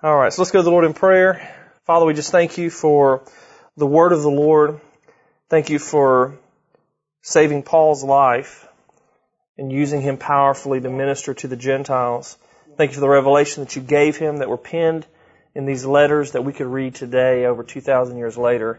[0.00, 1.52] All right, so let's go to the Lord in prayer.
[1.84, 3.24] Father, we just thank you for
[3.76, 4.80] the word of the Lord.
[5.48, 6.38] Thank you for
[7.22, 8.68] saving Paul's life
[9.56, 12.38] and using him powerfully to minister to the Gentiles.
[12.76, 15.04] Thank you for the revelation that you gave him that were penned
[15.56, 18.78] in these letters that we could read today over 2,000 years later.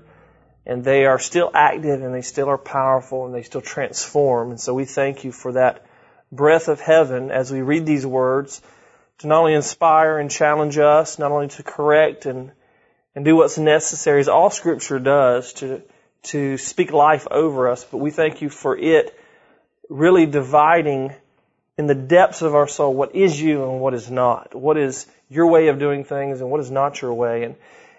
[0.66, 4.52] And they are still active and they still are powerful and they still transform.
[4.52, 5.86] And so we thank you for that
[6.32, 8.62] breath of heaven as we read these words
[9.20, 12.52] to not only inspire and challenge us, not only to correct and,
[13.16, 15.82] and do what's necessary as all scripture does to,
[16.24, 19.18] to speak life over us, but we thank you for it
[19.90, 21.14] really dividing
[21.78, 25.06] in the depths of our soul what is you and what is not, what is
[25.30, 27.44] your way of doing things and what is not your way.
[27.44, 27.56] And,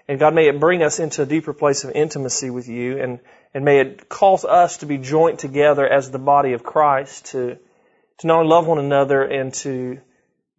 [0.08, 3.20] and God, may it bring us into a deeper place of intimacy with you and,
[3.52, 7.58] and may it cause us to be joint together as the body of Christ to,
[8.18, 10.00] to not only love one another and to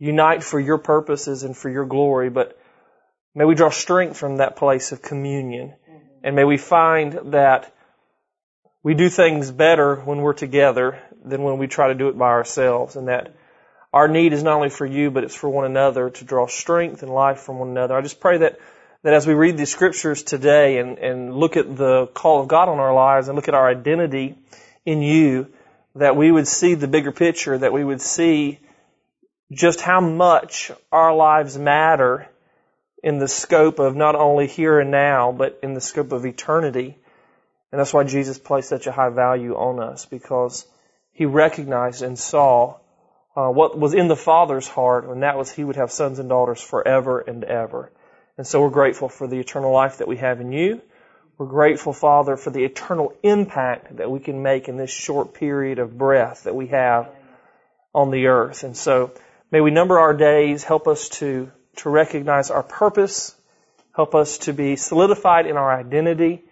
[0.02, 2.60] unite for your purposes and for your glory, but
[3.36, 5.70] may we draw strength from that place of communion.
[5.70, 5.98] Mm-hmm.
[6.24, 7.72] And may we find that
[8.82, 12.30] we do things better when we're together than when we try to do it by
[12.30, 13.36] ourselves and that
[13.94, 17.04] our need is not only for you, but it's for one another to draw strength
[17.04, 17.96] and life from one another.
[17.96, 18.60] I just pray that,
[19.04, 22.70] that as we read the scriptures today and, and look at the call of God
[22.70, 24.36] on our lives and look at our identity
[24.84, 25.48] in you,
[25.94, 28.58] that we would see the bigger picture, that we would see
[29.52, 32.28] just how much our lives matter
[33.04, 36.98] in the scope of not only here and now, but in the scope of eternity.
[37.72, 40.66] And that's why Jesus placed such a high value on us because
[41.12, 42.78] he recognized and saw
[43.36, 46.30] uh, what was in the Father's heart, and that was he would have sons and
[46.30, 47.92] daughters forever and ever.
[48.38, 50.82] And so we're grateful for the eternal life that we have in you.
[51.38, 55.80] We're grateful, Father, for the eternal impact that we can make in this short period
[55.80, 57.10] of breath that we have
[57.94, 58.64] on the earth.
[58.64, 59.12] And so
[59.52, 63.36] may we number our days, help us to, to recognize our purpose,
[63.96, 66.44] help us to be solidified in our identity,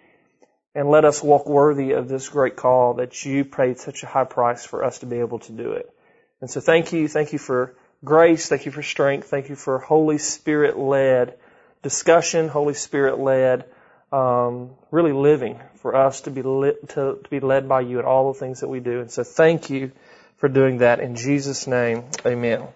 [0.74, 4.24] and let us walk worthy of this great call that you paid such a high
[4.24, 5.92] price for us to be able to do it.
[6.40, 7.08] And so thank you.
[7.08, 7.74] Thank you for
[8.04, 8.48] grace.
[8.48, 9.28] Thank you for strength.
[9.28, 11.34] Thank you for Holy Spirit led
[11.82, 13.64] discussion, Holy Spirit led
[14.12, 18.04] um, really living for us to be lit, to, to be led by you in
[18.04, 19.00] all the things that we do.
[19.00, 19.92] And so thank you
[20.36, 22.04] for doing that in Jesus' name.
[22.26, 22.66] Amen.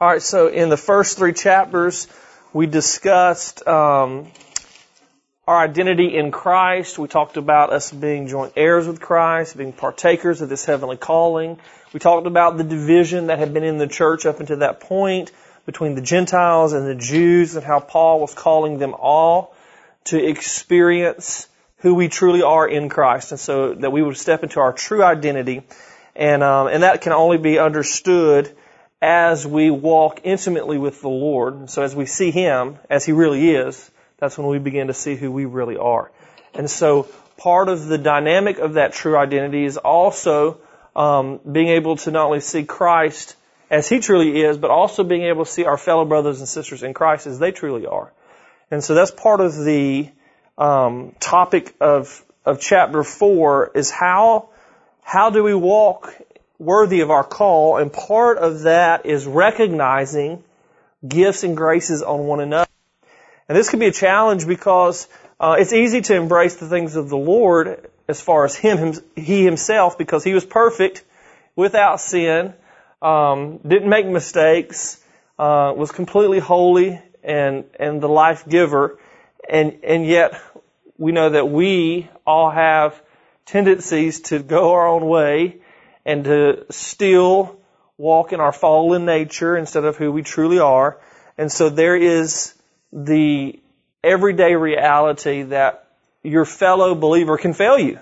[0.00, 0.22] All right.
[0.22, 2.06] So in the first three chapters,
[2.52, 4.30] we discussed um,
[5.44, 7.00] our identity in Christ.
[7.00, 11.58] We talked about us being joint heirs with Christ, being partakers of this heavenly calling.
[11.92, 15.32] We talked about the division that had been in the church up until that point
[15.66, 19.52] between the Gentiles and the Jews and how Paul was calling them all
[20.04, 21.48] to experience
[21.78, 25.02] who we truly are in Christ, and so that we would step into our true
[25.02, 25.62] identity,
[26.14, 28.56] and um, and that can only be understood
[29.00, 31.70] as we walk intimately with the Lord.
[31.70, 35.14] So as we see Him as He really is, that's when we begin to see
[35.14, 36.10] who we really are.
[36.54, 40.58] And so part of the dynamic of that true identity is also
[40.96, 43.36] um, being able to not only see Christ
[43.70, 46.82] as He truly is, but also being able to see our fellow brothers and sisters
[46.82, 48.12] in Christ as they truly are.
[48.70, 50.10] And so that's part of the
[50.58, 54.48] um, topic of of chapter four is how
[55.02, 56.14] how do we walk
[56.58, 60.42] worthy of our call, and part of that is recognizing
[61.06, 62.70] gifts and graces on one another.
[63.48, 65.08] And this can be a challenge because
[65.40, 68.94] uh, it's easy to embrace the things of the Lord as far as him, him
[69.14, 71.04] he himself because he was perfect,
[71.54, 72.54] without sin,
[73.02, 75.02] um, didn't make mistakes,
[75.38, 78.98] uh, was completely holy, and and the life giver,
[79.48, 80.40] and and yet
[80.96, 83.00] we know that we all have
[83.46, 85.60] tendencies to go our own way
[86.08, 87.60] and to still
[87.98, 90.98] walk in our fallen nature instead of who we truly are.
[91.36, 92.54] And so there is
[92.90, 93.60] the
[94.02, 95.86] everyday reality that
[96.22, 97.98] your fellow believer can fail you.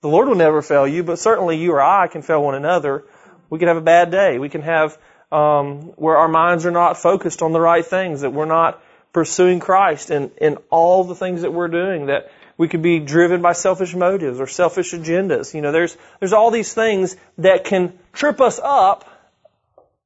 [0.00, 3.04] The Lord will never fail you, but certainly you or I can fail one another.
[3.48, 4.40] We can have a bad day.
[4.40, 4.98] We can have
[5.30, 8.82] um, where our minds are not focused on the right things, that we're not
[9.12, 13.42] pursuing Christ in, in all the things that we're doing, that we could be driven
[13.42, 15.54] by selfish motives or selfish agendas.
[15.54, 19.04] You know, there's, there's all these things that can trip us up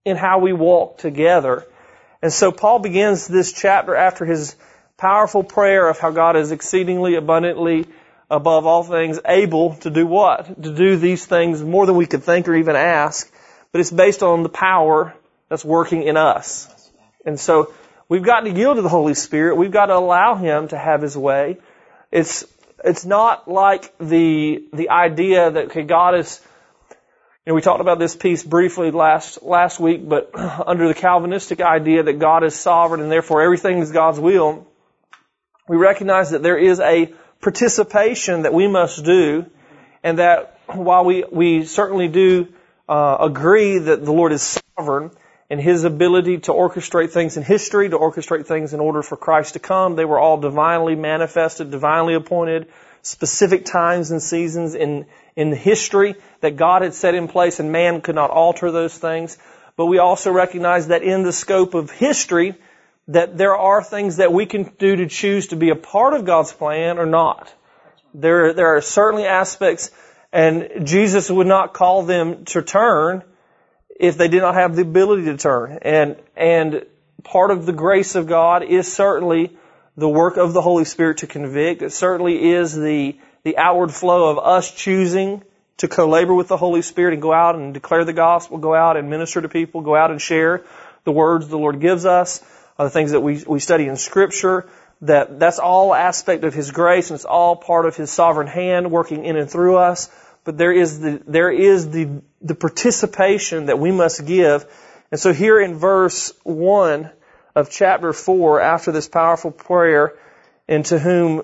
[0.04, 1.66] in how we walk together.
[2.22, 4.56] And so Paul begins this chapter after his
[4.96, 7.86] powerful prayer of how God is exceedingly abundantly
[8.30, 10.62] above all things able to do what?
[10.62, 13.30] To do these things more than we could think or even ask
[13.72, 15.14] but it's based on the power
[15.48, 16.68] that's working in us.
[17.24, 17.72] And so
[18.08, 19.56] we've got to yield to the Holy Spirit.
[19.56, 21.58] We've got to allow Him to have His way.
[22.10, 22.44] It's
[22.84, 26.40] it's not like the the idea that okay, God is
[27.46, 30.30] you know, we talked about this piece briefly last last week, but
[30.66, 34.66] under the Calvinistic idea that God is sovereign and therefore everything is God's will,
[35.68, 39.46] we recognize that there is a participation that we must do,
[40.02, 42.48] and that while we we certainly do
[42.88, 45.10] uh, agree that the Lord is sovereign
[45.50, 49.54] and His ability to orchestrate things in history, to orchestrate things in order for Christ
[49.54, 52.68] to come, they were all divinely manifested, divinely appointed,
[53.02, 55.06] specific times and seasons in
[55.36, 59.38] in history that God had set in place, and man could not alter those things.
[59.76, 62.54] But we also recognize that in the scope of history,
[63.08, 66.24] that there are things that we can do to choose to be a part of
[66.24, 67.52] God's plan or not.
[68.12, 69.90] There, there are certainly aspects,
[70.32, 73.22] and Jesus would not call them to turn
[74.00, 75.78] if they did not have the ability to turn.
[75.82, 76.86] And, and
[77.22, 79.54] part of the grace of God is certainly
[79.94, 81.82] the work of the Holy Spirit to convict.
[81.82, 85.42] It certainly is the, the outward flow of us choosing
[85.76, 88.96] to co-labor with the Holy Spirit and go out and declare the gospel, go out
[88.96, 90.64] and minister to people, go out and share
[91.04, 92.42] the words the Lord gives us
[92.78, 94.66] uh, the things that we, we study in scripture,
[95.02, 98.90] that that's all aspect of His grace and it's all part of His sovereign hand
[98.90, 100.08] working in and through us.
[100.44, 104.64] But there is the, there is the, the participation that we must give.
[105.10, 107.10] And so here in verse 1
[107.54, 110.16] of chapter 4, after this powerful prayer,
[110.68, 111.42] into whom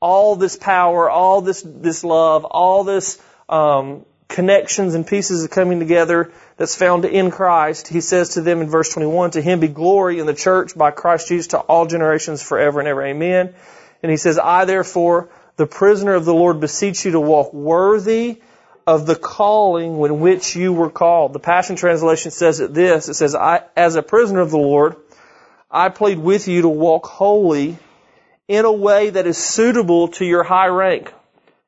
[0.00, 5.80] all this power, all this, this love, all this, um, connections and pieces of coming
[5.80, 9.68] together that's found in Christ, he says to them in verse 21, to him be
[9.68, 13.04] glory in the church by Christ Jesus to all generations forever and ever.
[13.04, 13.54] Amen.
[14.02, 18.40] And he says, I therefore, the prisoner of the Lord, beseech you to walk worthy
[18.86, 21.32] of the calling when which you were called.
[21.32, 23.08] The Passion Translation says it this.
[23.08, 24.96] It says, I, as a prisoner of the Lord,
[25.70, 27.78] I plead with you to walk holy
[28.48, 31.12] in a way that is suitable to your high rank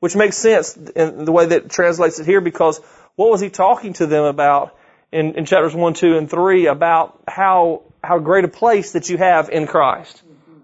[0.02, 2.81] which makes sense in the way that translates it here because
[3.14, 4.76] what was he talking to them about
[5.12, 9.17] in, in chapters 1, 2, and 3 about how, how great a place that you
[9.17, 10.20] have in Christ,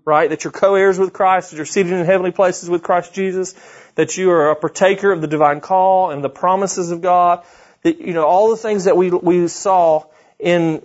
[0.08, 0.30] right?
[0.30, 3.54] That you're co-heirs with Christ, that you're seated in heavenly places with Christ Jesus,
[3.94, 7.44] that you are a partaker of the divine call and the promises of God,
[7.82, 10.06] that, you know, all the things that we, we saw
[10.38, 10.82] in,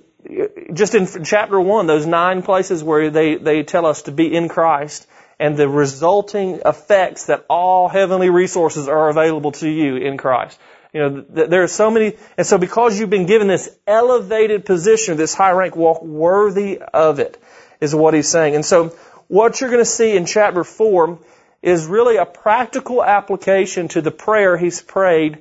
[0.74, 4.50] just in chapter 1, those nine places where they, they tell us to be in
[4.50, 5.08] Christ,
[5.40, 10.60] and the resulting effects that all heavenly resources are available to you in Christ.
[10.94, 15.18] You know, there are so many, and so because you've been given this elevated position,
[15.18, 17.42] this high rank, walk worthy of it,
[17.82, 18.56] is what he's saying.
[18.56, 18.96] And so,
[19.28, 21.20] what you're going to see in chapter 4
[21.62, 25.40] is really a practical application to the prayer he's prayed.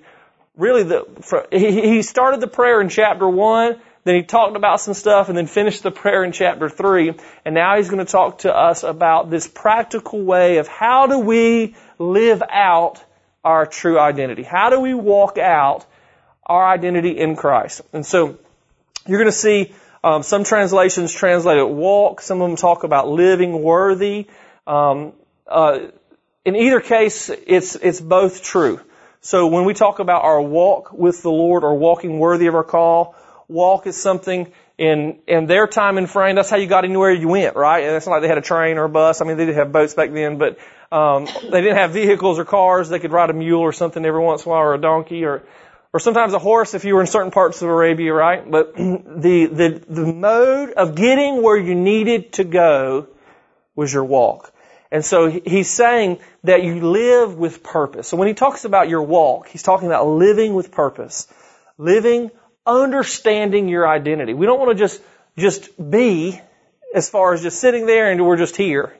[0.57, 5.29] Really, the, he started the prayer in chapter 1, then he talked about some stuff
[5.29, 7.15] and then finished the prayer in chapter 3.
[7.45, 11.21] And now he's going to talk to us about this practical way of how do
[11.21, 13.03] we live out
[13.45, 14.43] our true identity?
[14.43, 15.87] How do we walk out
[16.45, 17.83] our identity in Christ?
[17.93, 18.39] And so
[19.07, 19.73] you're going to see
[20.05, 22.21] um, some translations translate it walk.
[22.21, 24.27] Some of them talk about living worthy.
[24.67, 25.13] Um,
[25.47, 25.79] uh,
[26.45, 28.81] in either case, it's it's both true.
[29.21, 32.65] So when we talk about our walk with the Lord or walking worthy of our
[32.65, 33.15] call,
[33.47, 36.35] walk is something in in their time and frame.
[36.35, 37.85] That's how you got anywhere you went, right?
[37.85, 39.21] And it's not like they had a train or a bus.
[39.21, 40.59] I mean, they did have boats back then, but
[40.91, 42.89] um, they didn't have vehicles or cars.
[42.89, 45.25] They could ride a mule or something every once in a while, or a donkey,
[45.25, 45.45] or
[45.93, 48.51] or sometimes a horse if you were in certain parts of Arabia, right?
[48.51, 53.09] But the the the mode of getting where you needed to go
[53.75, 54.53] was your walk.
[54.91, 58.09] And so he's saying that you live with purpose.
[58.09, 61.27] So when he talks about your walk, he's talking about living with purpose.
[61.79, 62.31] Living
[62.67, 64.35] understanding your identity.
[64.35, 65.01] We don't want to just,
[65.39, 66.39] just be
[66.95, 68.95] as far as just sitting there and we're just here.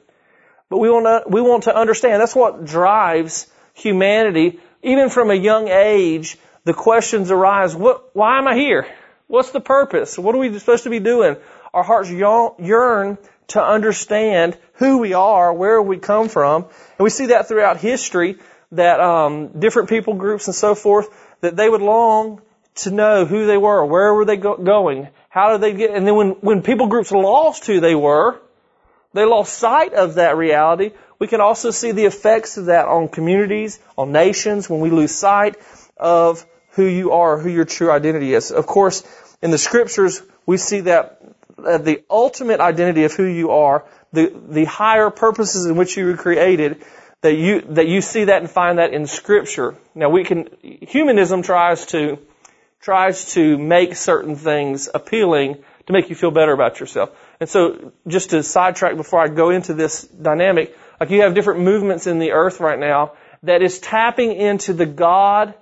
[0.67, 2.19] But we want to, we want to understand.
[2.19, 3.45] That's what drives
[3.75, 4.59] humanity.
[4.81, 8.87] Even from a young age, the questions arise, what, why am I here?
[9.27, 10.17] What's the purpose?
[10.17, 11.37] What are we supposed to be doing?
[11.73, 13.17] Our hearts yearn
[13.47, 16.63] to understand who we are, where we come from.
[16.63, 18.37] And we see that throughout history
[18.71, 21.07] that um, different people groups and so forth,
[21.41, 22.41] that they would long
[22.75, 26.07] to know who they were, where were they go- going, how did they get, and
[26.07, 28.39] then when, when people groups lost who they were,
[29.13, 30.91] they lost sight of that reality.
[31.19, 35.13] We can also see the effects of that on communities, on nations, when we lose
[35.13, 35.55] sight
[35.97, 38.51] of who you are, who your true identity is.
[38.51, 39.03] Of course,
[39.41, 41.21] in the scriptures, we see that
[41.57, 46.17] the ultimate identity of who you are, the, the higher purposes in which you were
[46.17, 46.83] created,
[47.21, 49.75] that you, that you see that and find that in scripture.
[49.95, 52.19] Now we can, humanism tries to,
[52.81, 57.11] tries to make certain things appealing to make you feel better about yourself.
[57.39, 61.61] And so, just to sidetrack before I go into this dynamic, like you have different
[61.61, 63.13] movements in the earth right now
[63.43, 65.53] that is tapping into the God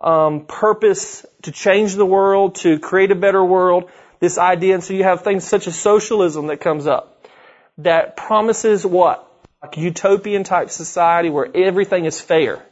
[0.00, 3.90] um, purpose to change the world, to create a better world.
[4.18, 7.26] This idea, and so you have things such as socialism that comes up
[7.78, 9.26] that promises what?
[9.62, 12.62] Like utopian type society where everything is fair.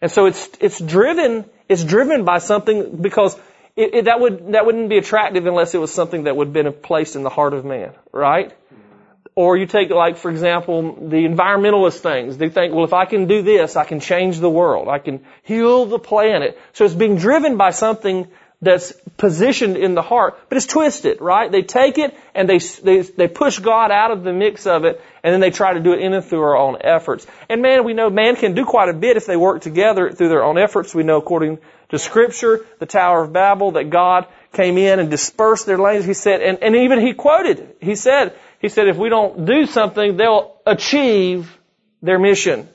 [0.00, 3.36] And so it's it's driven it's driven by something because
[3.76, 6.54] it, it, that would that wouldn't be attractive unless it was something that would have
[6.54, 8.52] been placed in the heart of man, right?
[9.38, 12.38] Or you take like for example the environmentalist things.
[12.38, 14.88] They think, well, if I can do this, I can change the world.
[14.88, 16.58] I can heal the planet.
[16.72, 18.26] So it's being driven by something
[18.60, 21.52] that's positioned in the heart, but it's twisted, right?
[21.52, 25.00] They take it and they, they, they push God out of the mix of it
[25.22, 27.24] and then they try to do it in and through our own efforts.
[27.48, 30.30] And man, we know man can do quite a bit if they work together through
[30.30, 30.92] their own efforts.
[30.92, 31.58] We know according
[31.90, 36.06] to scripture, the Tower of Babel, that God came in and dispersed their language.
[36.06, 39.66] He said, and, and even he quoted, he said, he said, if we don't do
[39.66, 41.56] something, they'll achieve
[42.02, 42.68] their mission.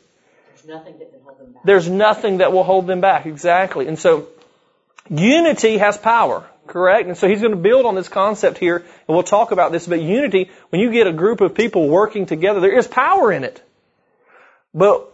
[0.47, 1.63] There's nothing that can hold them back.
[1.63, 3.25] There's nothing that will hold them back.
[3.25, 3.87] Exactly.
[3.87, 4.27] And so,
[5.09, 7.07] Unity has power, correct?
[7.07, 9.85] And so he's going to build on this concept here, and we'll talk about this,
[9.87, 13.43] but unity, when you get a group of people working together, there is power in
[13.43, 13.61] it.
[14.73, 15.09] But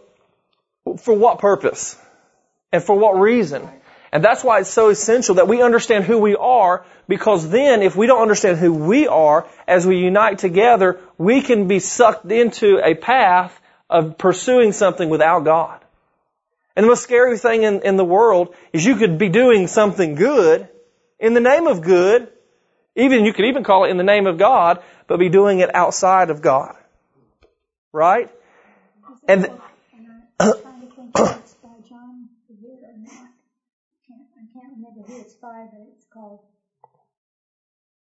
[1.00, 1.96] for what purpose?
[2.72, 3.68] And for what reason?
[4.12, 7.94] And that's why it's so essential that we understand who we are, because then if
[7.94, 12.80] we don't understand who we are, as we unite together, we can be sucked into
[12.84, 15.80] a path of pursuing something without God.
[16.76, 20.14] And the most scary thing in, in the world is you could be doing something
[20.14, 20.68] good
[21.18, 22.28] in the name of good,
[22.96, 25.74] even you could even call it in the name of God, but be doing it
[25.74, 26.76] outside of God.
[27.92, 28.30] Right?
[29.28, 29.52] And th-
[30.40, 33.28] I'm trying to think if it's by John Bevere or not.
[34.06, 36.40] Can't, I can't remember who it's by, but it's called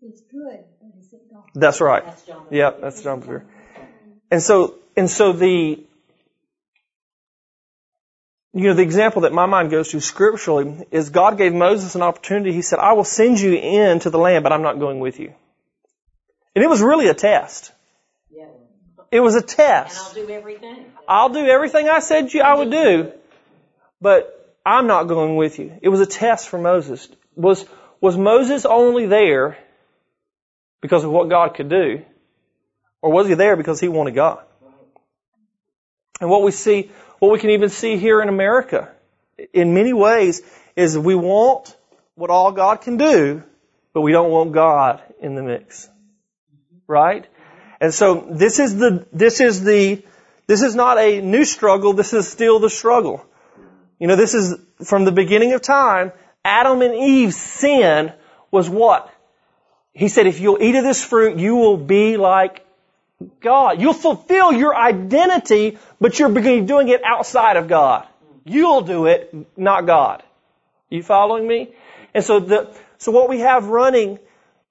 [0.07, 1.45] It's Good, but is it God?
[1.55, 2.05] that's right.
[2.05, 2.47] That's John.
[2.51, 3.43] Yep, that's John Bevere.
[4.31, 5.83] And so, and so the,
[8.53, 12.03] you know, the example that my mind goes to scripturally is God gave Moses an
[12.03, 12.53] opportunity.
[12.53, 15.33] He said, I will send you into the land, but I'm not going with you.
[16.55, 17.73] And it was really a test.
[18.31, 18.45] Yeah.
[19.11, 20.17] It was a And test.
[20.17, 20.87] I'll do everything.
[21.09, 23.13] I'll do everything I said you I would do,
[24.01, 25.79] but I'm not going with you.
[25.81, 27.09] It was a test for Moses.
[27.37, 27.65] Was
[28.01, 29.57] was Moses only there
[30.85, 32.05] because of what God could do,
[33.01, 34.45] or was he there because he wanted God?
[36.21, 38.91] And what we see, what we can even see here in America,
[39.55, 40.43] in many ways,
[40.77, 41.75] is we want
[42.17, 43.43] what all God can do,
[43.95, 45.89] but we don't want God in the mix.
[46.87, 47.27] Right?
[47.81, 50.05] And so this is the, this is the,
[50.47, 53.25] this is not a new struggle, this is still the struggle.
[53.99, 56.13] You know, this is from the beginning of time,
[56.45, 58.13] Adam and Eve's sin
[58.51, 59.11] was what?
[59.95, 62.67] He said, if you'll eat of this fruit, you will be like
[63.41, 63.81] God.
[63.81, 68.07] You'll fulfill your identity, but you're doing it outside of God.
[68.45, 70.23] You'll do it, not God.
[70.91, 71.73] You following me?
[72.13, 74.19] And so the, so what we have running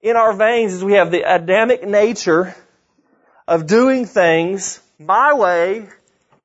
[0.02, 2.54] in our veins is we have the Adamic nature
[3.48, 5.88] of doing things my way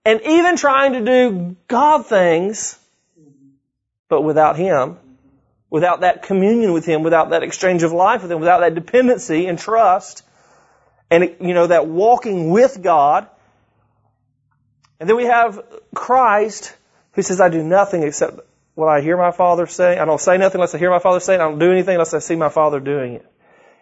[0.06, 2.80] and even trying to do God things,
[4.08, 4.98] but without Him,
[5.70, 9.46] without that communion with Him, without that exchange of life with Him, without that dependency
[9.46, 10.24] and trust,
[11.12, 13.28] and, you know, that walking with God.
[15.00, 15.60] And then we have
[15.96, 16.76] Christ
[17.14, 18.40] who says, I do nothing except
[18.76, 19.98] what I hear my Father say.
[19.98, 21.42] I don't say nothing unless I hear my Father say it.
[21.42, 23.26] I don't do anything unless I see my Father doing it.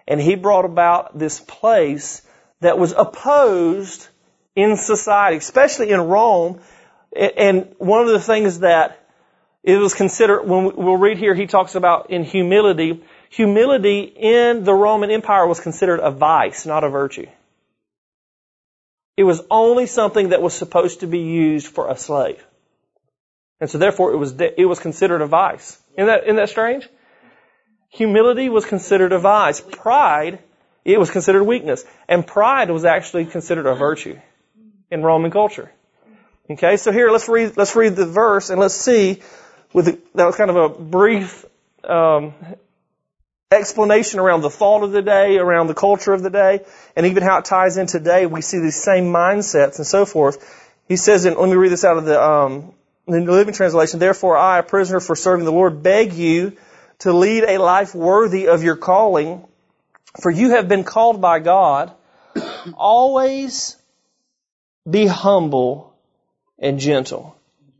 [0.08, 2.22] And He brought about this place
[2.62, 4.08] that was opposed
[4.56, 6.62] in society, especially in Rome.
[7.16, 9.07] And one of the things that
[9.64, 14.74] it was considered, when we'll read here, he talks about in humility, humility in the
[14.74, 17.28] Roman Empire was considered a vice, not a virtue.
[19.18, 22.44] It was only something that was supposed to be used for a slave.
[23.60, 25.82] And so therefore it was, it was considered a vice.
[25.98, 26.88] Isn't that, isn't that strange?
[27.90, 29.60] Humility was considered a vice.
[29.60, 30.40] Pride,
[30.86, 31.84] it was considered weakness.
[32.08, 34.20] And pride was actually considered a virtue
[34.92, 35.72] in Roman culture.
[36.50, 39.22] Okay, so here let's read, let's read the verse and let's see
[39.78, 41.46] with that was kind of a brief,
[41.84, 42.34] um,
[43.52, 46.66] explanation around the thought of the day, around the culture of the day,
[46.96, 48.26] and even how it ties in today.
[48.26, 50.44] We see these same mindsets and so forth.
[50.88, 52.74] He says, and let me read this out of the, um,
[53.06, 54.00] the Living Translation.
[54.00, 56.58] Therefore, I, a prisoner for serving the Lord, beg you
[57.00, 59.46] to lead a life worthy of your calling,
[60.20, 61.94] for you have been called by God.
[62.74, 63.78] Always
[64.90, 65.94] be humble
[66.58, 67.37] and gentle.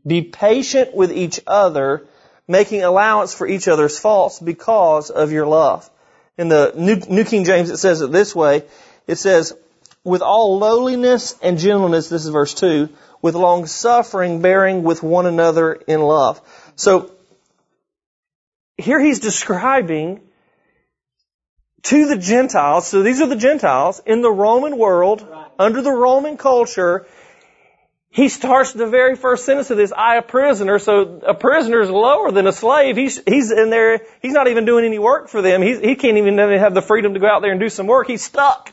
[0.08, 2.06] Be patient with each other,
[2.48, 5.88] making allowance for each other's faults because of your love.
[6.36, 8.64] In the New, New King James, it says it this way.
[9.06, 9.52] It says,
[10.04, 12.88] with all lowliness and gentleness, this is verse 2,
[13.20, 16.40] with long suffering, bearing with one another in love.
[16.76, 17.10] So,
[18.76, 20.20] here he's describing
[21.82, 25.46] to the Gentiles, so these are the Gentiles in the Roman world, Right.
[25.58, 27.06] under the Roman culture,
[28.10, 31.90] he starts the very first sentence of this, I a prisoner, so a prisoner is
[31.90, 32.96] lower than a slave.
[32.96, 35.60] He's, he's in there, he's not even doing any work for them.
[35.62, 38.06] He's, he can't even have the freedom to go out there and do some work.
[38.06, 38.72] He's stuck,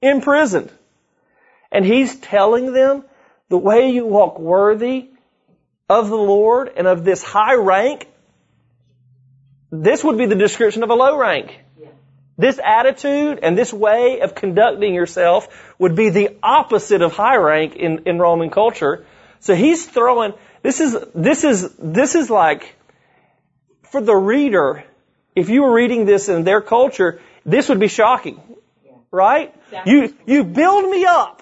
[0.00, 0.72] imprisoned.
[1.70, 3.04] And he's telling them
[3.48, 5.10] the way you walk worthy
[5.88, 8.08] of the Lord and of this high rank,
[9.70, 11.60] this would be the description of a low rank.
[12.38, 17.76] This attitude and this way of conducting yourself would be the opposite of high rank
[17.76, 19.06] in, in Roman culture.
[19.40, 22.74] So he's throwing, this is, this is, this is like,
[23.90, 24.84] for the reader,
[25.34, 28.40] if you were reading this in their culture, this would be shocking.
[29.10, 29.54] Right?
[29.66, 29.92] Exactly.
[29.92, 31.35] You, you build me up.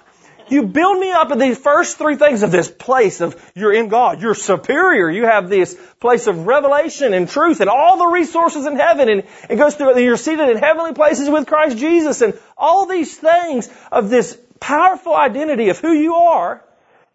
[0.48, 3.88] You build me up in these first three things of this place of you're in
[3.88, 8.66] God, you're superior, you have this place of revelation and truth and all the resources
[8.66, 12.38] in heaven and it goes through, you're seated in heavenly places with Christ Jesus and
[12.58, 16.62] all these things of this powerful identity of who you are.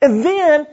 [0.02, 0.68] And then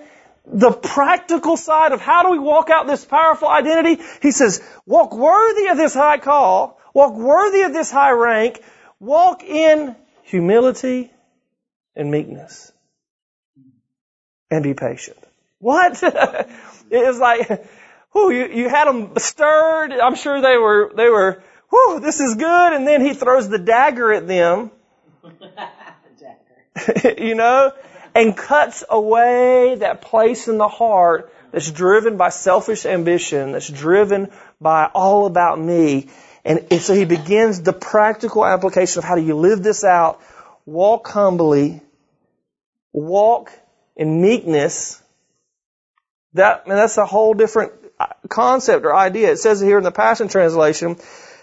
[0.46, 4.02] the practical side of how do we walk out this powerful identity?
[4.22, 8.62] He says, walk worthy of this high call, walk worthy of this high rank,
[9.00, 11.10] walk in humility
[11.96, 12.72] and meekness.
[14.50, 15.16] And be patient.
[15.58, 16.00] What?
[16.02, 16.46] it
[16.90, 17.66] was like,
[18.12, 19.92] whew, you, you had them stirred.
[19.92, 22.72] I'm sure they were, they were, whoo, this is good.
[22.72, 24.70] And then he throws the dagger at them,
[27.18, 27.72] you know,
[28.14, 34.30] and cuts away that place in the heart that's driven by selfish ambition, that's driven
[34.60, 36.08] by all about me.
[36.44, 40.20] And so he begins the practical application of how do you live this out,
[40.64, 41.80] walk humbly,
[42.96, 43.52] walk
[43.94, 45.00] in meekness.
[46.32, 47.72] That, man, that's a whole different
[48.28, 49.30] concept or idea.
[49.30, 50.96] It says here in the Passion Translation,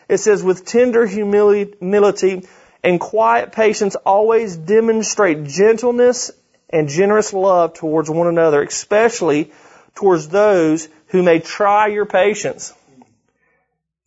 [0.09, 2.47] it says, with tender humility
[2.83, 6.31] and quiet patience, always demonstrate gentleness
[6.69, 9.51] and generous love towards one another, especially
[9.95, 12.73] towards those who may try your patience.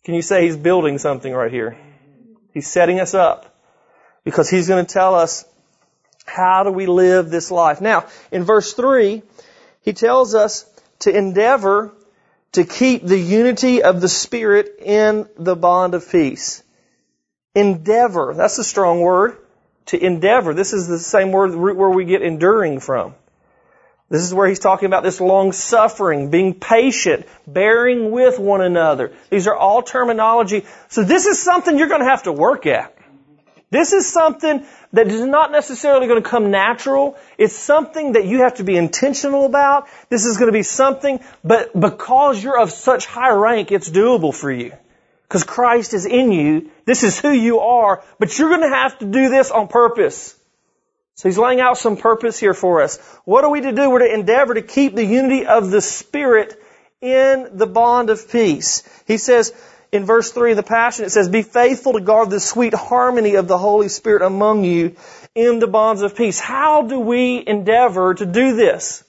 [0.03, 1.77] Can you say he's building something right here?
[2.53, 3.57] He's setting us up
[4.23, 5.45] because he's going to tell us
[6.27, 7.81] how do we live this life.
[7.81, 9.23] Now, in verse 3,
[9.81, 10.65] he tells us
[10.99, 11.93] to endeavor
[12.53, 16.63] to keep the unity of the Spirit in the bond of peace.
[17.55, 19.37] Endeavor, that's a strong word.
[19.87, 20.53] To endeavor.
[20.53, 23.15] This is the same word, root where we get enduring from.
[24.09, 29.13] This is where he's talking about this long suffering, being patient, bearing with one another.
[29.29, 30.65] These are all terminology.
[30.89, 32.97] So this is something you're going to have to work at.
[33.69, 37.17] This is something that is not necessarily going to come natural.
[37.37, 39.87] It's something that you have to be intentional about.
[40.09, 44.33] This is going to be something, but because you're of such high rank, it's doable
[44.33, 44.71] for you.
[45.23, 46.71] Because Christ is in you.
[46.85, 50.33] This is who you are, but you're going to have to do this on purpose.
[51.15, 52.97] So he's laying out some purpose here for us.
[53.25, 53.89] What are we to do?
[53.89, 56.57] We're to endeavor to keep the unity of the Spirit
[57.01, 58.87] in the bond of peace.
[59.05, 59.53] He says,
[59.91, 63.35] in verse 3 of the Passion, it says, Be faithful to guard the sweet harmony
[63.35, 64.95] of the Holy Spirit among you
[65.33, 66.39] in the bonds of peace.
[66.39, 69.03] How do we endeavor to do this?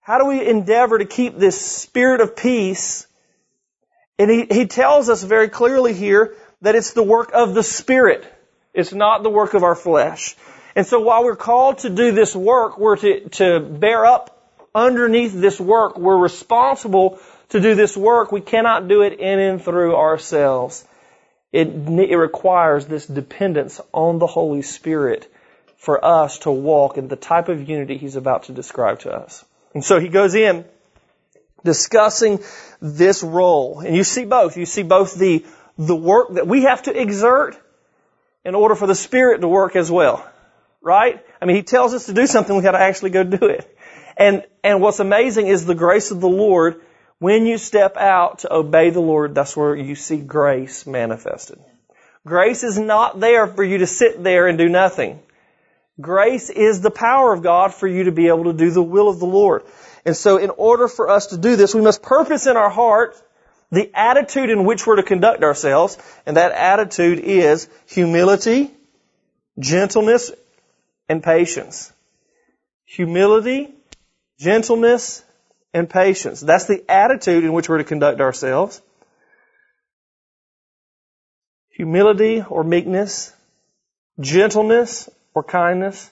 [0.00, 3.06] How do we endeavor to keep this spirit of peace?
[4.18, 8.24] And he, he tells us very clearly here that it's the work of the Spirit.
[8.72, 10.36] It's not the work of our flesh.
[10.74, 15.32] And so while we're called to do this work, we're to, to bear up underneath
[15.32, 15.98] this work.
[15.98, 17.18] We're responsible
[17.50, 18.32] to do this work.
[18.32, 20.84] We cannot do it in and through ourselves.
[21.52, 25.32] It, it requires this dependence on the Holy Spirit
[25.76, 29.44] for us to walk in the type of unity He's about to describe to us.
[29.74, 30.64] And so He goes in
[31.64, 32.40] discussing
[32.80, 33.80] this role.
[33.80, 34.56] And you see both.
[34.56, 35.44] You see both the,
[35.78, 37.56] the work that we have to exert
[38.44, 40.28] in order for the Spirit to work as well.
[40.80, 41.24] Right?
[41.40, 43.72] I mean, He tells us to do something, we gotta actually go do it.
[44.16, 46.80] And, and what's amazing is the grace of the Lord
[47.18, 51.58] when you step out to obey the Lord, that's where you see grace manifested.
[52.26, 55.20] Grace is not there for you to sit there and do nothing.
[56.00, 59.08] Grace is the power of God for you to be able to do the will
[59.08, 59.62] of the Lord.
[60.04, 63.16] And so in order for us to do this, we must purpose in our heart
[63.70, 68.70] the attitude in which we're to conduct ourselves, and that attitude is humility,
[69.58, 70.30] gentleness,
[71.08, 71.92] and patience.
[72.84, 73.74] Humility,
[74.38, 75.24] gentleness,
[75.76, 76.40] and patience.
[76.40, 78.80] That's the attitude in which we're to conduct ourselves.
[81.68, 83.30] Humility or meekness,
[84.18, 86.10] gentleness or kindness,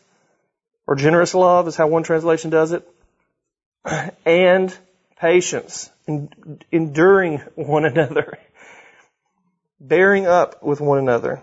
[0.86, 2.86] or generous love is how one translation does it,
[4.26, 4.76] and
[5.18, 5.90] patience.
[6.06, 8.38] en- enduring one another,
[9.80, 11.42] bearing up with one another.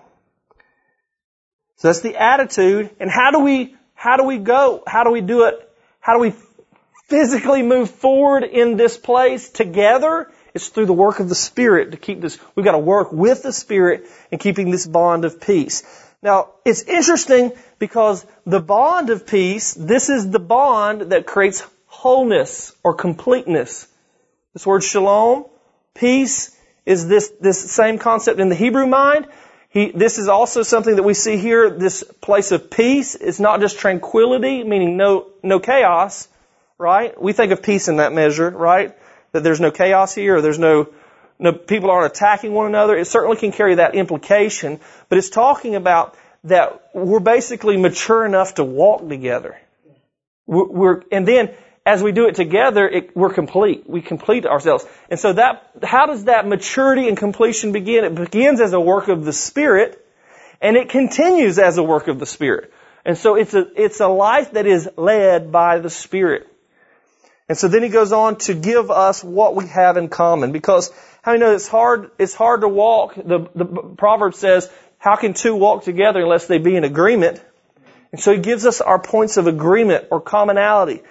[1.78, 2.92] So that's the attitude.
[3.00, 4.84] And how do we, how do we go?
[4.86, 5.68] How do we do it?
[6.00, 6.34] How do we
[7.12, 10.32] physically move forward in this place together?
[10.54, 13.44] It's through the work of the Spirit to keep this, we've got to work with
[13.44, 15.84] the Spirit in keeping this bond of peace.
[16.24, 22.74] Now, it's interesting because the bond of peace, this is the bond that creates wholeness
[22.82, 23.88] or completeness.
[24.54, 25.46] This word shalom,
[25.94, 29.28] peace, is this, this same concept in the Hebrew mind.
[29.70, 33.16] He, this is also something that we see here, this place of peace.
[33.16, 36.30] It's not just tranquility, meaning no, no chaos,
[36.82, 37.22] right?
[37.22, 38.98] We think of peace in that measure, right?
[39.32, 40.90] That there's no chaos here, or there's no,
[41.38, 42.98] no, people aren't attacking one another.
[42.98, 48.56] It certainly can carry that implication, but it's talking about that we're basically mature enough
[48.56, 49.58] to walk together.
[50.48, 51.52] We're, we're and then
[51.86, 53.90] as we do it together, it, we're complete.
[53.90, 54.86] We complete ourselves.
[55.10, 58.06] And so that, how does that maturity and completion begin?
[58.06, 60.04] It begins as a work of the Spirit,
[60.62, 62.72] and it continues as a work of the Spirit.
[63.04, 66.51] And so it's a, it's a life that is led by the Spirit.
[67.50, 70.52] And so then he goes on to give us what we have in common.
[70.52, 70.90] Because
[71.22, 73.16] how many know it's hard, it's hard to walk.
[73.16, 73.66] The, the
[73.98, 77.44] proverb says, how can two walk together unless they be in agreement?
[78.12, 81.02] And so he gives us our points of agreement or commonality.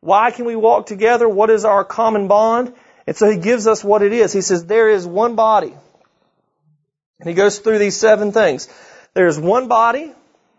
[0.00, 1.28] Why can we walk together?
[1.28, 2.74] What is our common bond?
[3.06, 4.32] And so he gives us what it is.
[4.32, 5.74] He says, there is one body.
[7.20, 8.68] And he goes through these seven things.
[9.14, 10.12] There's one body.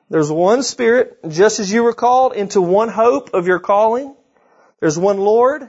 [0.10, 4.16] There's one spirit, just as you were called into one hope of your calling.
[4.80, 5.68] There's one Lord,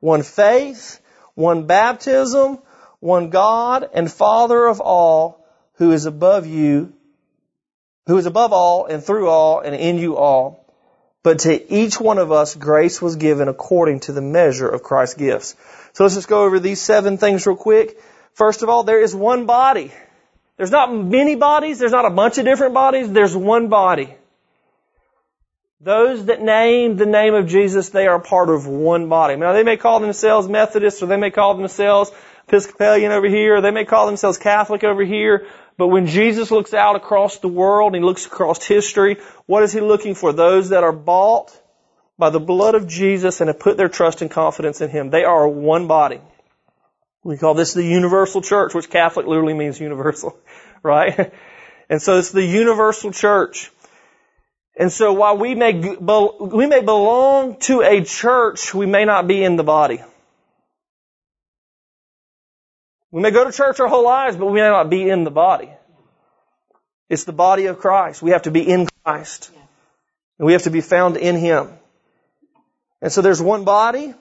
[0.00, 1.00] one faith,
[1.34, 2.58] one baptism,
[3.00, 6.92] one God and Father of all, who is above you,
[8.06, 10.62] who is above all and through all and in you all.
[11.22, 15.14] But to each one of us, grace was given according to the measure of Christ's
[15.14, 15.54] gifts.
[15.92, 18.00] So let's just go over these seven things real quick.
[18.34, 19.92] First of all, there is one body.
[20.56, 21.78] There's not many bodies.
[21.78, 23.10] There's not a bunch of different bodies.
[23.10, 24.14] There's one body.
[25.84, 29.34] Those that name the name of Jesus, they are part of one body.
[29.34, 32.12] Now they may call themselves Methodists or they may call themselves
[32.46, 36.72] Episcopalian over here, or they may call themselves Catholic over here, but when Jesus looks
[36.72, 39.16] out across the world and he looks across history,
[39.46, 40.32] what is he looking for?
[40.32, 41.50] Those that are bought
[42.16, 45.10] by the blood of Jesus and have put their trust and confidence in him.
[45.10, 46.20] They are one body.
[47.24, 50.36] We call this the universal church, which Catholic literally means universal,
[50.84, 51.32] right?
[51.88, 53.70] And so it's the universal church.
[54.76, 59.44] And so while we may, we may belong to a church, we may not be
[59.44, 60.02] in the body.
[63.10, 65.30] We may go to church our whole lives, but we may not be in the
[65.30, 65.68] body.
[67.10, 68.22] It's the body of Christ.
[68.22, 69.50] We have to be in Christ.
[70.38, 71.68] And we have to be found in Him.
[73.02, 74.14] And so there's one body,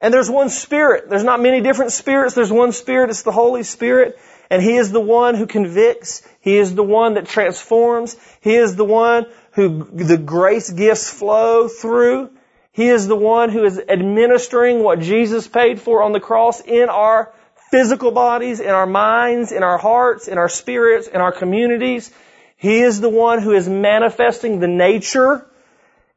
[0.00, 1.10] and there's one Spirit.
[1.10, 2.34] There's not many different spirits.
[2.36, 3.10] There's one Spirit.
[3.10, 4.16] It's the Holy Spirit.
[4.48, 6.22] And He is the one who convicts.
[6.40, 8.16] He is the one that transforms.
[8.42, 12.30] He is the one who the grace gifts flow through.
[12.72, 16.90] He is the one who is administering what Jesus paid for on the cross in
[16.90, 17.32] our
[17.70, 22.10] physical bodies, in our minds, in our hearts, in our spirits, in our communities.
[22.58, 25.46] He is the one who is manifesting the nature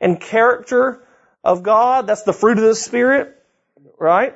[0.02, 1.02] and character
[1.42, 2.08] of God.
[2.08, 3.42] That's the fruit of the Spirit,
[3.98, 4.36] right?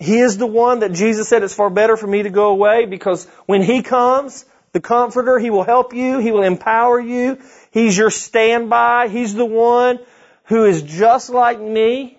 [0.00, 2.86] He is the one that Jesus said it's far better for me to go away
[2.86, 7.38] because when He comes, the Comforter, He will help you, He will empower you,
[7.74, 9.98] He's your standby, He's the one
[10.44, 12.16] who is just like me,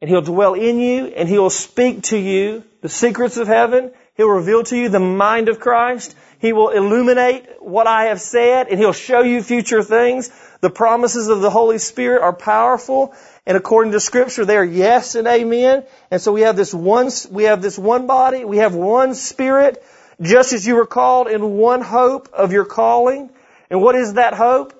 [0.00, 3.92] and He'll dwell in you, and He'll speak to you the secrets of heaven.
[4.16, 6.14] He'll reveal to you the mind of Christ.
[6.40, 10.30] He will illuminate what I have said and He'll show you future things.
[10.60, 13.14] The promises of the Holy Spirit are powerful
[13.46, 15.84] and according to scripture they are yes and amen.
[16.10, 19.82] And so we have this one, we have this one body, we have one spirit,
[20.20, 23.30] just as you were called in one hope of your calling.
[23.70, 24.74] And what is that hope?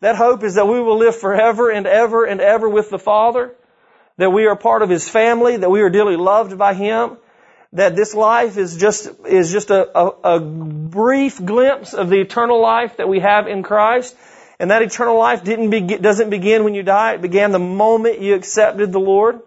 [0.00, 3.54] That hope is that we will live forever and ever and ever with the Father.
[4.16, 7.16] That we are part of His family, that we are dearly loved by Him,
[7.72, 12.60] that this life is just is just a, a, a, brief glimpse of the eternal
[12.60, 14.16] life that we have in Christ.
[14.58, 17.14] And that eternal life didn't be, doesn't begin when you die.
[17.14, 19.40] It began the moment you accepted the Lord.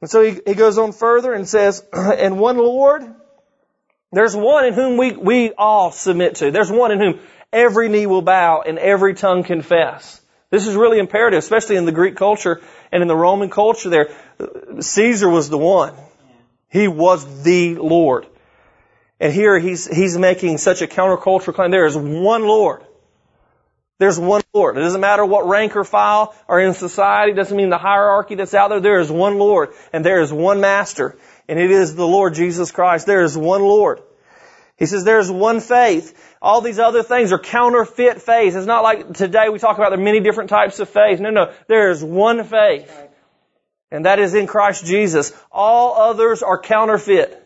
[0.00, 3.02] And so he, he goes on further and says, and one Lord,
[4.12, 6.50] there's one in whom we, we all submit to.
[6.50, 7.20] There's one in whom
[7.52, 10.20] every knee will bow and every tongue confess.
[10.50, 14.08] This is really imperative, especially in the Greek culture and in the Roman culture there.
[14.80, 15.94] Caesar was the one.
[16.68, 18.26] He was the Lord.
[19.20, 21.70] And here he's, he's making such a countercultural claim.
[21.70, 22.82] There is one Lord.
[23.98, 24.78] There's one Lord.
[24.78, 27.32] It doesn't matter what rank or file are in society.
[27.32, 28.80] It doesn't mean the hierarchy that's out there.
[28.80, 31.16] There is one Lord and there is one Master
[31.50, 33.06] and it is the Lord Jesus Christ.
[33.06, 34.00] There is one Lord.
[34.76, 36.16] He says there's one faith.
[36.40, 38.54] All these other things are counterfeit faith.
[38.54, 41.18] It's not like today we talk about there are many different types of faith.
[41.18, 41.52] No, no.
[41.66, 42.88] There is one faith.
[43.90, 45.32] And that is in Christ Jesus.
[45.50, 47.36] All others are counterfeit.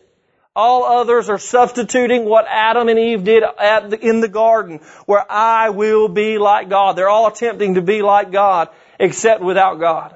[0.55, 5.71] All others are substituting what Adam and Eve did the, in the garden, where I
[5.71, 6.95] will be like God.
[6.95, 10.15] They're all attempting to be like God, except without God.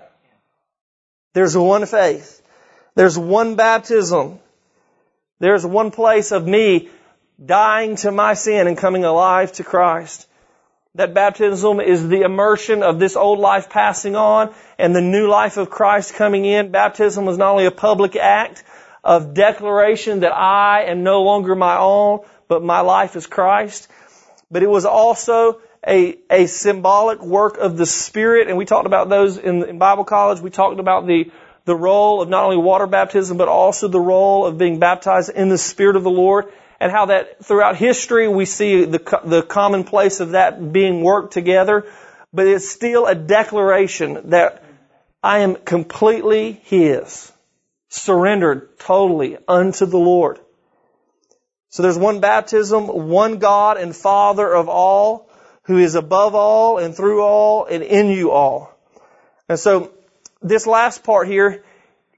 [1.34, 2.39] There's one faith.
[3.00, 4.40] There's one baptism.
[5.40, 6.90] There's one place of me
[7.44, 10.28] dying to my sin and coming alive to Christ.
[10.96, 15.56] That baptism is the immersion of this old life passing on and the new life
[15.56, 16.72] of Christ coming in.
[16.72, 18.66] Baptism was not only a public act,
[19.02, 23.88] of declaration that I am no longer my own, but my life is Christ.
[24.52, 29.08] But it was also a, a symbolic work of the Spirit, and we talked about
[29.08, 30.42] those in, in Bible college.
[30.42, 31.32] We talked about the,
[31.70, 35.50] the role of not only water baptism, but also the role of being baptized in
[35.50, 40.20] the Spirit of the Lord, and how that throughout history we see the, the commonplace
[40.20, 41.86] of that being worked together.
[42.34, 44.64] But it's still a declaration that
[45.22, 47.32] I am completely His
[47.90, 50.40] surrendered totally unto the Lord.
[51.70, 55.30] So there's one baptism, one God and Father of all,
[55.66, 58.76] who is above all and through all and in you all.
[59.48, 59.92] And so
[60.42, 61.64] this last part here,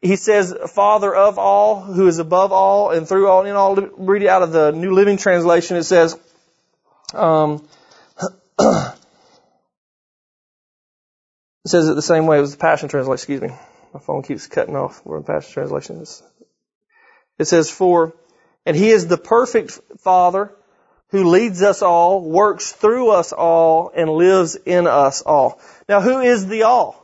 [0.02, 3.76] he says, Father of all, who is above all and through all and in all.
[3.76, 5.78] Read it out of the New Living Translation.
[5.78, 6.18] It says,
[7.14, 7.68] um,
[8.60, 8.96] it
[11.68, 12.38] says it the same way.
[12.38, 13.50] It was the Passion Translation, excuse me.
[13.94, 16.06] My phone keeps cutting off where the Passion Translation.
[17.38, 18.16] It says, For,
[18.66, 20.52] and He is the perfect Father
[21.10, 25.60] who leads us all, works through us all, and lives in us all.
[25.90, 27.01] Now, who is the all?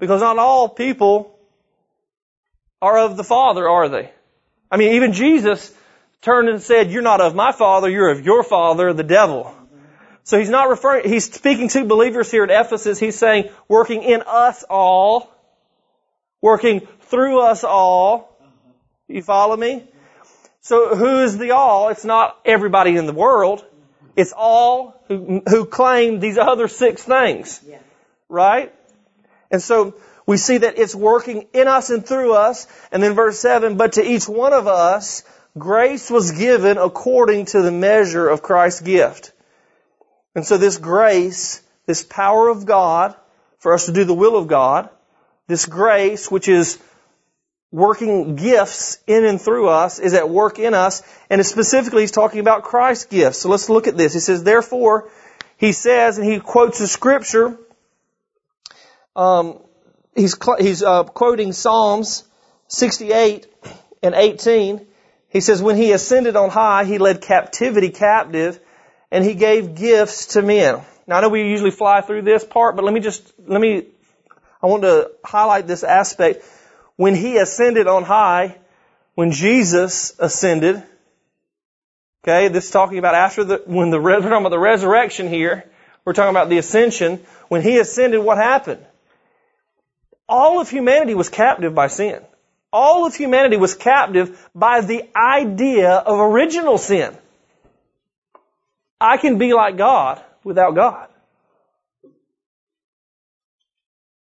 [0.00, 1.38] Because not all people
[2.82, 4.10] are of the Father, are they?
[4.70, 5.72] I mean, even Jesus
[6.22, 9.54] turned and said, You're not of my Father, you're of your Father, the devil.
[10.24, 12.98] So he's not referring, he's speaking to believers here at Ephesus.
[12.98, 15.30] He's saying, working in us all,
[16.40, 18.38] working through us all.
[19.08, 19.84] You follow me?
[20.60, 21.88] So who is the all?
[21.88, 23.64] It's not everybody in the world.
[24.14, 27.60] It's all who, who claim these other six things.
[28.28, 28.72] Right?
[29.50, 29.94] And so
[30.26, 32.66] we see that it's working in us and through us.
[32.92, 35.24] And then verse 7, but to each one of us,
[35.58, 39.32] grace was given according to the measure of Christ's gift.
[40.34, 43.16] And so this grace, this power of God
[43.58, 44.88] for us to do the will of God,
[45.48, 46.78] this grace, which is
[47.72, 51.02] working gifts in and through us, is at work in us.
[51.28, 53.38] And specifically, he's talking about Christ's gifts.
[53.38, 54.14] So let's look at this.
[54.14, 55.10] He says, therefore,
[55.56, 57.58] he says, and he quotes the scripture,
[59.16, 59.58] um,
[60.14, 62.24] he's, he's uh, quoting Psalms
[62.68, 63.46] 68
[64.02, 64.86] and 18.
[65.28, 68.58] He says, when he ascended on high, he led captivity captive,
[69.10, 70.80] and he gave gifts to men.
[71.06, 73.86] Now I know we usually fly through this part, but let me just, let me
[74.62, 76.44] I want to highlight this aspect.
[76.96, 78.58] When he ascended on high,
[79.14, 80.82] when Jesus ascended,
[82.22, 85.64] okay, this is talking about after the, when the, we're talking about the resurrection here,
[86.04, 87.24] we're talking about the ascension.
[87.48, 88.84] When he ascended, what happened?
[90.30, 92.22] All of humanity was captive by sin.
[92.72, 97.16] All of humanity was captive by the idea of original sin.
[99.00, 101.08] I can be like God without God.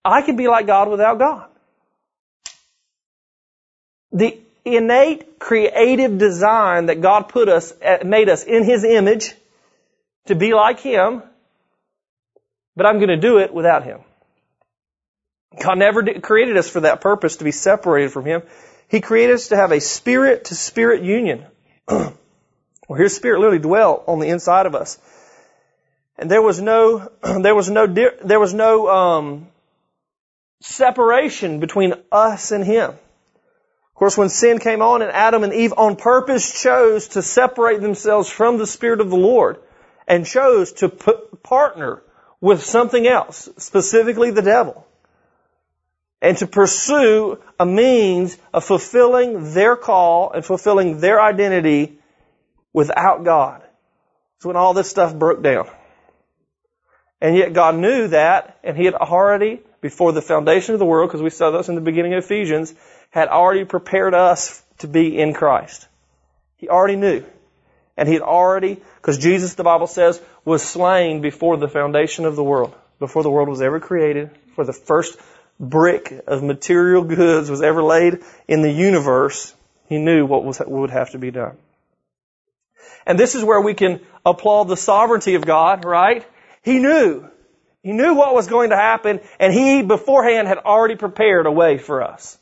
[0.04, 1.48] I can be like God without God.
[4.12, 9.34] The innate creative design that God put us, eh, made us in His image
[10.26, 11.22] to be like Him,
[12.76, 14.00] but I'm going to do it without Him.
[15.56, 18.42] God never created us for that purpose to be separated from Him.
[18.88, 21.44] He created us to have a spirit to spirit union.
[21.88, 22.14] well,
[22.96, 24.98] His spirit literally dwelt on the inside of us.
[26.18, 27.10] And there was no,
[27.42, 29.48] there was no, there was no, um,
[30.60, 32.90] separation between us and Him.
[32.90, 37.80] Of course, when sin came on and Adam and Eve on purpose chose to separate
[37.80, 39.58] themselves from the Spirit of the Lord
[40.06, 42.02] and chose to put, partner
[42.40, 44.86] with something else, specifically the devil,
[46.20, 51.98] and to pursue a means of fulfilling their call and fulfilling their identity
[52.72, 53.62] without God.
[54.36, 55.68] It's when all this stuff broke down.
[57.20, 61.08] And yet God knew that, and He had already before the foundation of the world,
[61.08, 62.74] because we saw this in the beginning of Ephesians,
[63.10, 65.86] had already prepared us to be in Christ.
[66.56, 67.24] He already knew.
[67.96, 72.36] And he had already, because Jesus, the Bible says, was slain before the foundation of
[72.36, 75.18] the world, before the world was ever created, for the first
[75.60, 79.54] brick of material goods was ever laid in the universe,
[79.88, 81.56] he knew what was, what would have to be done.
[83.06, 86.26] And this is where we can applaud the sovereignty of God, right?
[86.62, 87.28] He knew.
[87.82, 91.78] He knew what was going to happen, and he beforehand had already prepared a way
[91.78, 92.36] for us.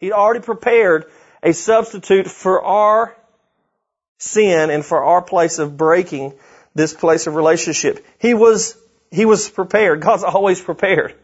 [0.00, 1.06] He'd already prepared
[1.42, 3.16] a substitute for our
[4.18, 6.34] sin and for our place of breaking
[6.74, 8.04] this place of relationship.
[8.18, 8.76] He was,
[9.10, 10.00] he was prepared.
[10.00, 11.14] God's always prepared.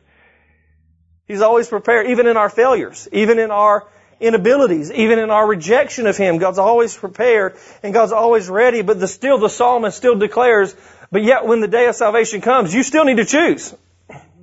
[1.27, 3.87] He's always prepared, even in our failures, even in our
[4.21, 6.39] inabilities, even in our rejection of Him.
[6.39, 10.75] God's always prepared and God's always ready, but the, still the psalmist still declares,
[11.11, 13.75] but yet when the day of salvation comes, you still need to choose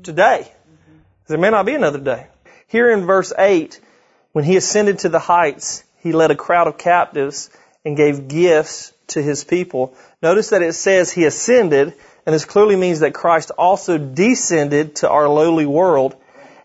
[0.03, 0.51] today.
[1.27, 2.27] There may not be another day.
[2.67, 3.79] Here in verse 8,
[4.31, 7.49] when He ascended to the heights, He led a crowd of captives
[7.85, 9.95] and gave gifts to His people.
[10.21, 11.93] Notice that it says He ascended,
[12.25, 16.15] and this clearly means that Christ also descended to our lowly world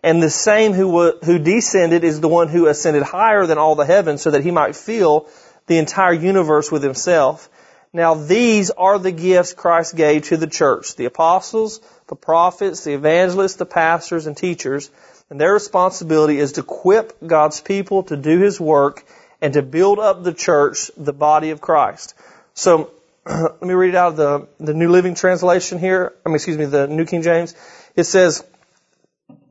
[0.06, 3.84] and the same who, who descended is the one who ascended higher than all the
[3.84, 5.26] heavens so that he might fill
[5.66, 7.48] the entire universe with himself.
[7.92, 10.94] Now these are the gifts Christ gave to the church.
[10.94, 14.90] The apostles, the prophets, the evangelists, the pastors, and teachers.
[15.28, 19.04] And their responsibility is to equip God's people to do His work
[19.42, 22.14] and to build up the church, the body of Christ.
[22.54, 22.92] So,
[23.26, 26.12] let me read out of the, the New Living Translation here.
[26.24, 27.56] I mean, excuse me, the New King James.
[27.96, 28.44] It says,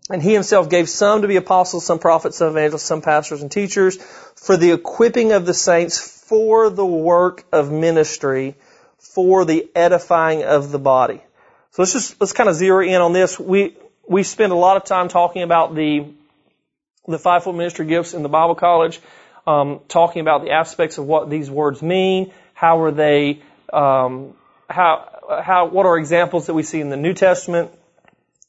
[0.10, 3.52] and he himself gave some to be apostles, some prophets, some evangelists, some pastors and
[3.52, 3.98] teachers
[4.36, 8.56] for the equipping of the saints for the work of ministry,
[9.00, 11.22] for the edifying of the body.
[11.72, 13.40] So let's just, let's kind of zero in on this.
[13.40, 13.76] We,
[14.08, 16.06] we spend a lot of time talking about the,
[17.08, 19.00] the fivefold ministry gifts in the Bible college,
[19.48, 23.42] um, talking about the aspects of what these words mean, how are they,
[23.74, 24.36] um,
[24.70, 27.72] how, how, what are examples that we see in the New Testament,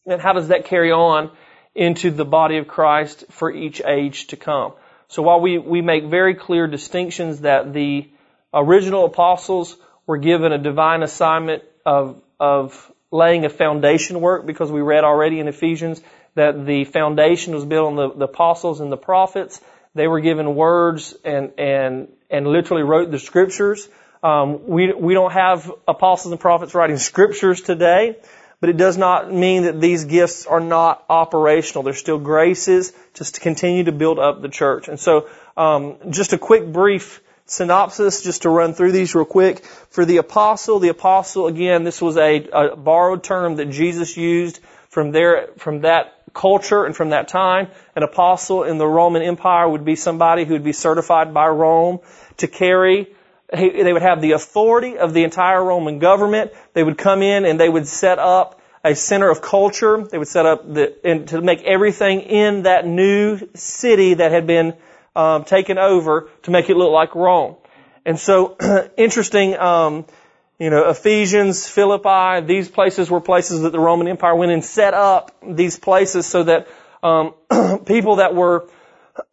[0.07, 1.31] and how does that carry on
[1.77, 4.73] into the body of Christ for each age to come.
[5.09, 8.09] So while we, we make very clear distinctions that the
[8.53, 14.81] original apostles were given a divine assignment of, of laying a foundation work because we
[14.81, 16.01] read already in Ephesians
[16.35, 19.61] that the foundation was built on the, the apostles and the prophets.
[19.95, 23.89] They were given words and, and, and literally wrote the scriptures.
[24.23, 28.17] Um, we, we don't have apostles and prophets writing scriptures today
[28.61, 31.83] but it does not mean that these gifts are not operational.
[31.83, 34.89] They're still graces just to continue to build up the church.
[34.89, 39.65] And so, um, just a quick brief synopsis, just to run through these real quick.
[39.65, 44.61] For the apostle, the apostle again, this was a, a borrowed term that Jesus used
[44.89, 47.69] from there, from that culture and from that time.
[47.95, 52.01] An apostle in the Roman Empire would be somebody who would be certified by Rome
[52.39, 53.09] to carry
[53.53, 56.53] they would have the authority of the entire Roman government.
[56.73, 60.03] They would come in and they would set up a center of culture.
[60.03, 64.47] They would set up the, and to make everything in that new city that had
[64.47, 64.75] been
[65.15, 67.57] um, taken over to make it look like Rome.
[68.05, 68.57] And so,
[68.97, 70.07] interesting, um,
[70.59, 74.95] you know, Ephesians, Philippi, these places were places that the Roman Empire went and set
[74.95, 76.69] up these places so that
[77.03, 77.35] um,
[77.87, 78.69] people that were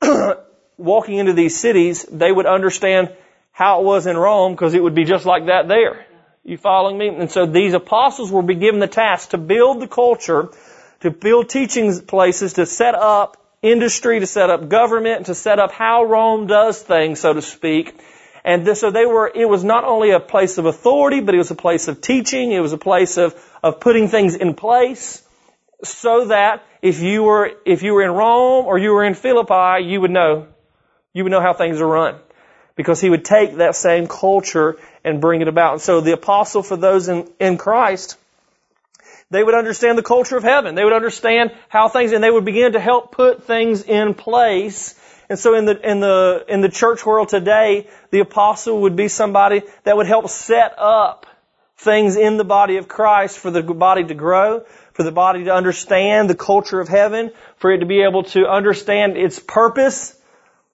[0.78, 3.16] walking into these cities, they would understand
[3.54, 6.06] how it was in Rome because it would be just like that there.
[6.44, 7.08] You following me?
[7.08, 10.50] And so these apostles will be given the task to build the culture,
[11.02, 15.72] to build teaching places, to set up industry, to set up government, to set up
[15.72, 17.96] how Rome does things, so to speak.
[18.44, 21.38] And this, so they were, it was not only a place of authority, but it
[21.38, 22.52] was a place of teaching.
[22.52, 25.22] It was a place of, of putting things in place
[25.84, 29.86] so that if you were, if you were in Rome or you were in Philippi,
[29.86, 30.48] you would know,
[31.14, 32.20] you would know how things are run
[32.76, 35.74] because he would take that same culture and bring it about.
[35.74, 38.18] And so the apostle for those in, in Christ,
[39.30, 40.76] they would understand the culture of heaven.
[40.76, 45.00] They would understand how things, and they would begin to help put things in place.
[45.30, 49.08] And so in the, in the, in the church world today, the apostle would be
[49.08, 51.26] somebody that would help set up
[51.78, 55.54] things in the body of Christ for the body to grow, for the body to
[55.54, 60.16] understand the culture of heaven, for it to be able to understand its purpose,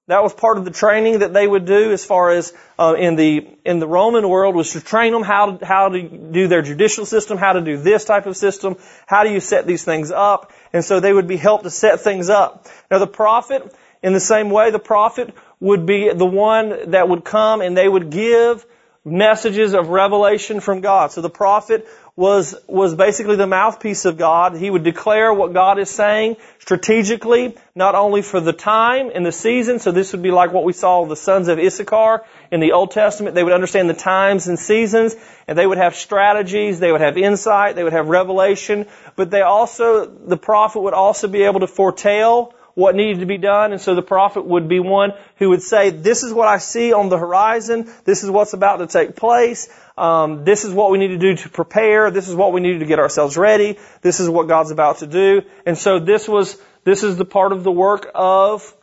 [0.10, 3.16] that was part of the training that they would do as far as uh, in
[3.16, 6.64] the in the Roman world was to train them how to, how to do their
[6.64, 10.10] judicial system, how to do this type of system, how do you set these things
[10.10, 12.66] up, and so they would be helped to set things up.
[12.90, 17.24] Now the prophet, in the same way, the prophet would be the one that would
[17.24, 18.66] come and they would give
[19.06, 21.12] messages of revelation from God.
[21.12, 24.56] So the prophet was, was basically the mouthpiece of God.
[24.56, 29.32] He would declare what God is saying strategically, not only for the time and the
[29.32, 29.80] season.
[29.80, 32.92] So this would be like what we saw the sons of Issachar in the Old
[32.92, 33.36] Testament.
[33.36, 35.16] They would understand the times and seasons
[35.48, 36.80] and they would have strategies.
[36.80, 37.76] They would have insight.
[37.76, 38.88] They would have revelation.
[39.16, 43.38] But they also, the prophet would also be able to foretell what needed to be
[43.38, 43.74] done.
[43.74, 46.94] And so the prophet would be one who would say, this is what I see
[46.94, 47.92] on the horizon.
[48.06, 49.68] This is what's about to take place.
[49.98, 52.10] Um, this is what we need to do to prepare.
[52.10, 53.78] This is what we need to get ourselves ready.
[54.02, 55.42] This is what God's about to do.
[55.66, 58.74] And so this was, this is the part of the work of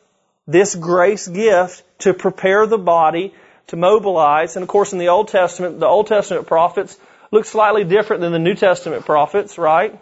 [0.46, 3.34] this grace gift to prepare the body
[3.68, 4.56] to mobilize.
[4.56, 6.98] And of course in the Old Testament, the Old Testament prophets
[7.30, 9.98] look slightly different than the New Testament prophets, right?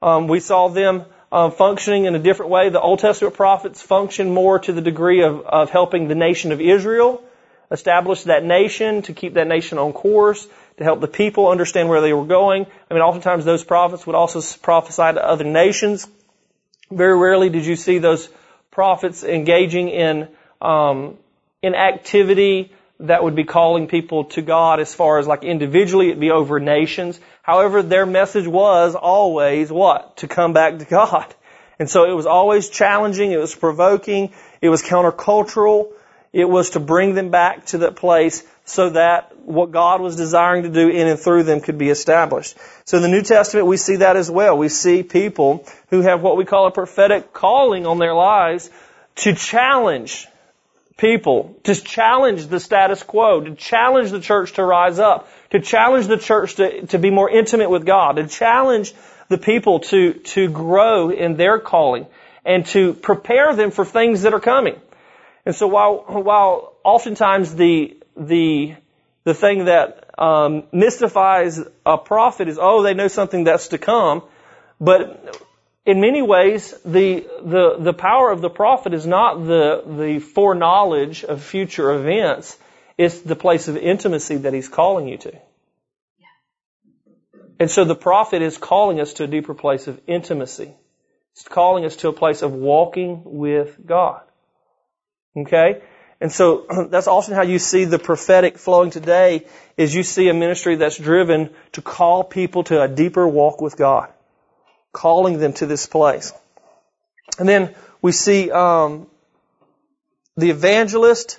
[0.00, 2.68] Um, we saw them uh, functioning in a different way.
[2.68, 6.60] The Old Testament prophets function more to the degree of, of helping the nation of
[6.60, 7.24] Israel
[7.70, 12.02] establish that nation, to keep that nation on course, to help the people understand where
[12.02, 12.66] they were going.
[12.90, 16.06] I mean, oftentimes those prophets would also prophesy to other nations.
[16.90, 18.28] Very rarely did you see those
[18.70, 20.28] prophets engaging in
[20.60, 21.16] um,
[21.62, 22.72] in activity
[23.02, 26.60] that would be calling people to God as far as like individually, it'd be over
[26.60, 27.20] nations.
[27.42, 30.18] However, their message was always what?
[30.18, 31.34] To come back to God.
[31.78, 35.90] And so it was always challenging, it was provoking, it was countercultural,
[36.32, 40.62] it was to bring them back to that place so that what God was desiring
[40.62, 42.56] to do in and through them could be established.
[42.84, 44.56] So in the New Testament, we see that as well.
[44.56, 48.70] We see people who have what we call a prophetic calling on their lives
[49.16, 50.28] to challenge
[50.96, 56.06] people, to challenge the status quo, to challenge the church to rise up, to challenge
[56.06, 58.94] the church to, to be more intimate with God, to challenge
[59.28, 62.06] the people to, to grow in their calling
[62.44, 64.80] and to prepare them for things that are coming.
[65.46, 68.74] And so while, while oftentimes the, the,
[69.24, 74.22] the thing that um, mystifies a prophet is, oh, they know something that's to come,
[74.80, 75.36] but
[75.84, 81.24] in many ways, the, the, the power of the prophet is not the, the foreknowledge
[81.24, 82.56] of future events.
[82.96, 85.32] It's the place of intimacy that he's calling you to.
[87.58, 90.72] And so the prophet is calling us to a deeper place of intimacy.
[91.32, 94.22] It's calling us to a place of walking with God.
[95.36, 95.82] Okay?
[96.20, 100.34] And so that's often how you see the prophetic flowing today is you see a
[100.34, 104.12] ministry that's driven to call people to a deeper walk with God
[104.92, 106.32] calling them to this place.
[107.38, 109.06] And then we see um,
[110.36, 111.38] the evangelist,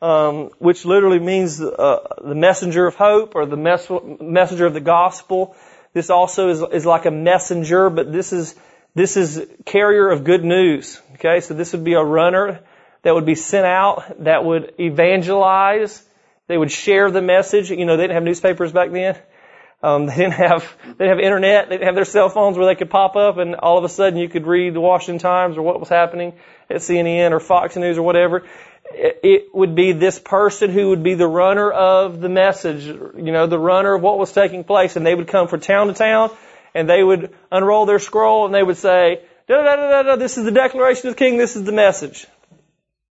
[0.00, 3.90] um, which literally means uh, the messenger of hope or the mes-
[4.20, 5.56] messenger of the gospel.
[5.92, 8.54] This also is, is like a messenger, but this is
[8.94, 11.00] this is carrier of good news.
[11.14, 12.60] Okay, so this would be a runner
[13.02, 16.02] that would be sent out that would evangelize.
[16.46, 17.70] They would share the message.
[17.70, 19.16] You know, they didn't have newspapers back then.
[19.82, 21.68] Um, they didn't have they didn't have internet.
[21.68, 23.88] They didn't have their cell phones where they could pop up and all of a
[23.88, 26.34] sudden you could read the Washington Times or what was happening
[26.70, 28.44] at CNN or Fox News or whatever.
[28.92, 33.32] It, it would be this person who would be the runner of the message, you
[33.32, 35.94] know, the runner of what was taking place, and they would come from town to
[35.94, 36.30] town,
[36.74, 40.16] and they would unroll their scroll and they would say, da da da da da.
[40.16, 41.38] This is the declaration of the king.
[41.38, 42.26] This is the message.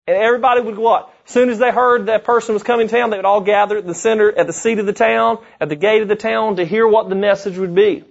[0.10, 1.14] And everybody would what?
[1.28, 3.78] As soon as they heard that person was coming to town, they would all gather
[3.78, 6.56] at the center, at the seat of the town, at the gate of the town
[6.56, 8.04] to hear what the message would be.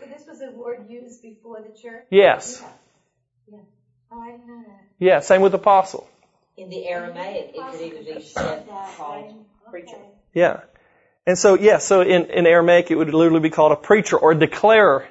[0.00, 2.06] So this was a word used before the church?
[2.08, 2.64] Yes.
[3.46, 3.58] Yeah.
[4.10, 4.84] Oh, I didn't know that.
[4.98, 6.08] Yeah, same with apostle.
[6.56, 9.98] In the Aramaic, it could even be said called preacher.
[10.32, 10.60] Yeah.
[11.26, 14.32] And so, yeah, so in, in Aramaic it would literally be called a preacher or
[14.32, 15.06] a declarer.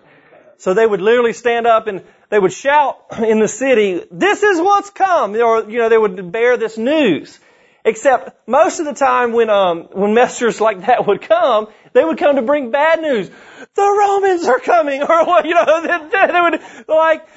[0.62, 4.62] So they would literally stand up and they would shout in the city, this is
[4.62, 7.40] what's come, or, you know, they would bear this news.
[7.84, 12.20] Except most of the time when, um, when messengers like that would come, they would
[12.20, 13.32] come to bring bad news.
[13.74, 17.28] The Romans are coming, or what, you know, they, they would, like,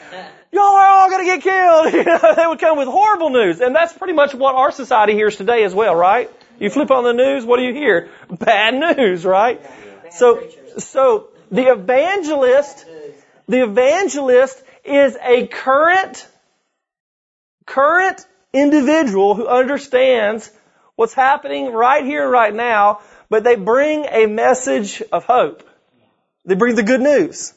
[0.52, 1.94] y'all are all gonna get killed.
[1.94, 3.62] You know, they would come with horrible news.
[3.62, 6.30] And that's pretty much what our society hears today as well, right?
[6.60, 8.10] You flip on the news, what do you hear?
[8.28, 9.62] Bad news, right?
[10.10, 10.46] So,
[10.76, 12.84] so the evangelist,
[13.48, 16.26] the evangelist is a current,
[17.66, 20.50] current individual who understands
[20.96, 25.68] what's happening right here, right now, but they bring a message of hope.
[26.44, 27.52] They bring the good news.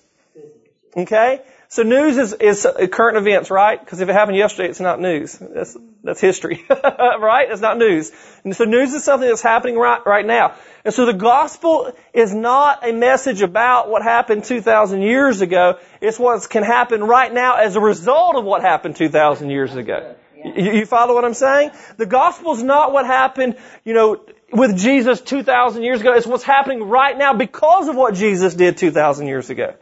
[0.96, 1.42] Okay?
[1.70, 3.80] So news is, is current events, right?
[3.80, 5.38] Because if it happened yesterday, it's not news.
[5.38, 5.78] That's,
[6.08, 6.66] that's history.
[6.70, 7.52] right?
[7.52, 8.12] It's not news.
[8.46, 10.56] And so news is something that's happening right, right now.
[10.86, 15.80] And so the gospel is not a message about what happened 2,000 years ago.
[16.00, 20.16] It's what can happen right now as a result of what happened 2,000 years ago.
[20.36, 21.72] You, you follow what I'm saying?
[21.98, 24.22] The gospel is not what happened, you know,
[24.54, 26.14] with Jesus 2,000 years ago.
[26.14, 29.76] It's what's happening right now because of what Jesus did 2,000 years ago.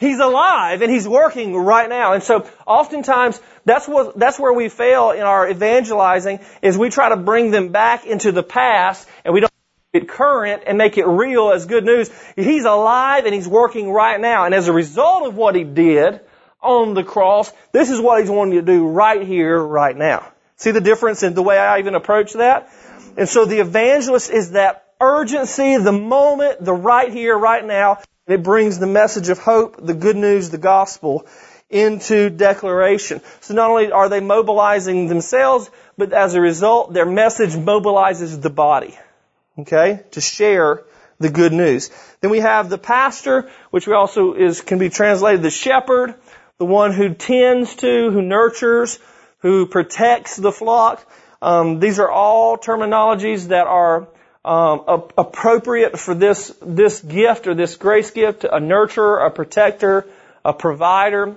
[0.00, 2.14] He's alive and he's working right now.
[2.14, 7.10] And so oftentimes that's what, that's where we fail in our evangelizing is we try
[7.10, 9.52] to bring them back into the past and we don't
[9.92, 12.10] make it current and make it real as good news.
[12.34, 14.46] He's alive and he's working right now.
[14.46, 16.20] And as a result of what he did
[16.62, 20.32] on the cross, this is what he's wanting to do right here, right now.
[20.56, 22.72] See the difference in the way I even approach that?
[23.18, 27.98] And so the evangelist is that urgency, the moment, the right here, right now.
[28.30, 31.26] It brings the message of hope, the good news, the gospel
[31.68, 33.20] into declaration.
[33.40, 38.50] So not only are they mobilizing themselves, but as a result, their message mobilizes the
[38.50, 38.98] body.
[39.58, 40.00] Okay?
[40.12, 40.82] To share
[41.18, 41.90] the good news.
[42.20, 46.14] Then we have the pastor, which we also is, can be translated the shepherd,
[46.58, 48.98] the one who tends to, who nurtures,
[49.38, 51.06] who protects the flock.
[51.42, 54.08] Um, these are all terminologies that are
[54.44, 60.06] um, appropriate for this this gift or this grace gift: a nurturer, a protector,
[60.44, 61.34] a provider.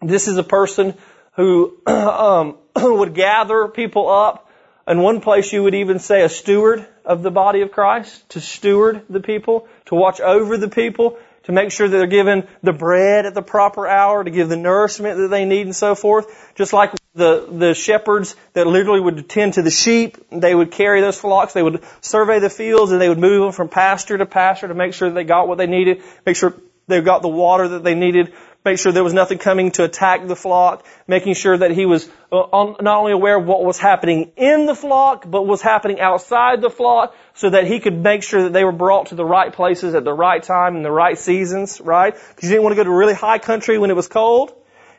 [0.00, 0.94] This is a person
[1.36, 4.46] who um, would gather people up.
[4.88, 8.40] In one place, you would even say a steward of the body of Christ, to
[8.40, 12.72] steward the people, to watch over the people, to make sure that they're given the
[12.72, 16.52] bread at the proper hour, to give the nourishment that they need and so forth.
[16.54, 21.00] Just like the, the shepherds that literally would tend to the sheep, they would carry
[21.00, 24.26] those flocks, they would survey the fields and they would move them from pasture to
[24.26, 26.54] pasture to make sure they got what they needed, make sure
[26.86, 28.32] they got the water that they needed,
[28.64, 32.08] make sure there was nothing coming to attack the flock, making sure that he was
[32.30, 36.60] uh, not only aware of what was happening in the flock, but was happening outside
[36.60, 39.52] the flock, so that he could make sure that they were brought to the right
[39.52, 42.14] places at the right time in the right seasons, right?
[42.14, 44.54] Because you didn't want to go to really high country when it was cold.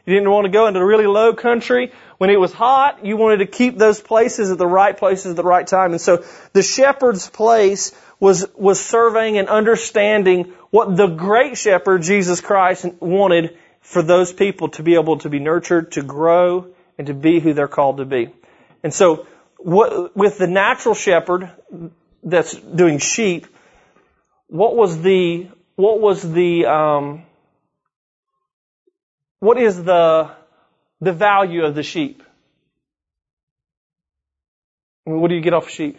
[0.06, 3.06] You didn't want to go into really low country when it was hot.
[3.06, 5.92] You wanted to keep those places at the right places at the right time.
[5.92, 7.92] And so the shepherd's place
[8.22, 14.70] was, was surveying and understanding what the great shepherd, Jesus Christ, wanted for those people
[14.70, 16.68] to be able to be nurtured, to grow,
[17.00, 18.30] and to be who they're called to be.
[18.84, 19.26] And so,
[19.58, 21.52] what, with the natural shepherd
[22.24, 23.48] that's doing sheep,
[24.48, 27.24] what was the, what was the, um,
[29.40, 30.30] what is the,
[31.00, 32.22] the value of the sheep?
[35.06, 35.98] What do you get off sheep?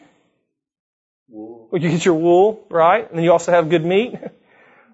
[1.72, 3.08] You get your wool, right?
[3.08, 4.14] And then you also have good meat,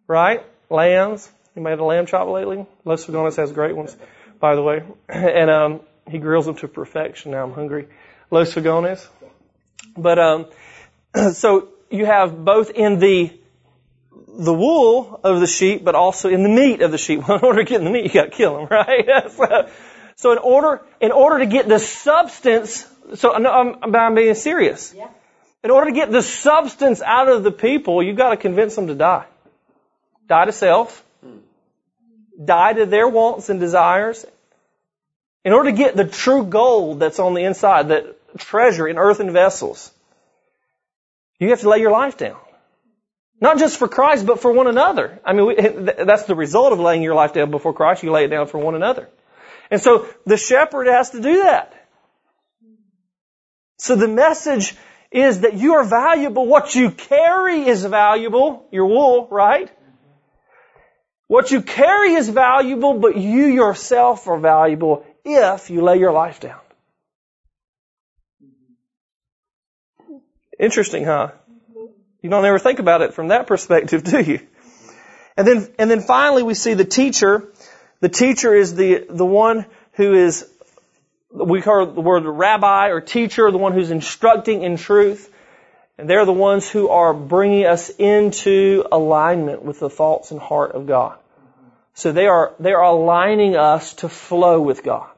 [0.07, 0.45] right?
[0.71, 1.29] Lambs.
[1.57, 2.67] You made a lamb chop lately?
[2.85, 3.97] Los Fagones has great ones,
[4.39, 4.85] by the way.
[5.09, 7.33] And um, he grills them to perfection.
[7.33, 7.89] Now I'm hungry.
[8.31, 9.05] Los Fagones.
[9.97, 10.47] But um,
[11.33, 13.33] so you have both in the
[14.39, 17.23] the wool of the sheep, but also in the meat of the sheep.
[17.29, 19.31] Well, in order to get the meat, you got to kill them, right?
[19.33, 19.69] so,
[20.15, 24.95] so in order in order to get the substance, so I'm, I'm being serious.
[24.97, 25.09] Yeah.
[25.65, 28.87] In order to get the substance out of the people, you've got to convince them
[28.87, 29.27] to die.
[30.29, 31.05] Die to self.
[32.43, 34.25] Die to their wants and desires.
[35.45, 39.33] In order to get the true gold that's on the inside, that treasure in earthen
[39.33, 39.91] vessels,
[41.41, 42.37] you have to lay your life down.
[43.41, 45.21] Not just for Christ, but for one another.
[45.25, 45.55] I mean, we,
[46.05, 48.03] that's the result of laying your life down before Christ.
[48.03, 49.09] You lay it down for one another.
[49.71, 51.73] And so the shepherd has to do that.
[53.79, 54.75] So the message
[55.11, 56.47] is that you are valuable.
[56.47, 58.67] What you carry is valuable.
[58.71, 59.71] Your wool, right?
[61.27, 66.41] What you carry is valuable, but you yourself are valuable if you lay your life
[66.41, 66.61] down.
[70.59, 71.33] Interesting, huh?
[72.23, 74.41] You don't ever think about it from that perspective, do you?
[75.37, 77.53] And then, and then finally we see the teacher.
[78.01, 80.51] The teacher is the, the one who is
[81.45, 85.33] we call the word rabbi or teacher, the one who's instructing in truth.
[85.97, 90.73] And they're the ones who are bringing us into alignment with the thoughts and heart
[90.73, 91.19] of God.
[91.95, 95.11] So they are, they are aligning us to flow with God.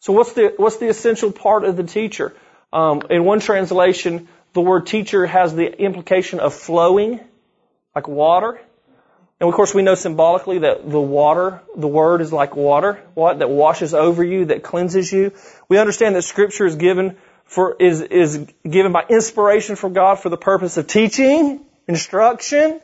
[0.00, 2.34] So what's the, what's the essential part of the teacher?
[2.72, 7.20] Um, in one translation, the word teacher has the implication of flowing,
[7.94, 8.60] like water.
[9.40, 13.38] And of course we know symbolically that the water, the word is like water, what?
[13.38, 15.32] That washes over you, that cleanses you.
[15.68, 20.28] We understand that scripture is given for, is, is given by inspiration from God for
[20.28, 22.80] the purpose of teaching, instruction,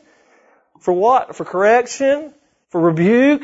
[0.78, 1.34] for what?
[1.34, 2.32] For correction,
[2.68, 3.42] for rebuke,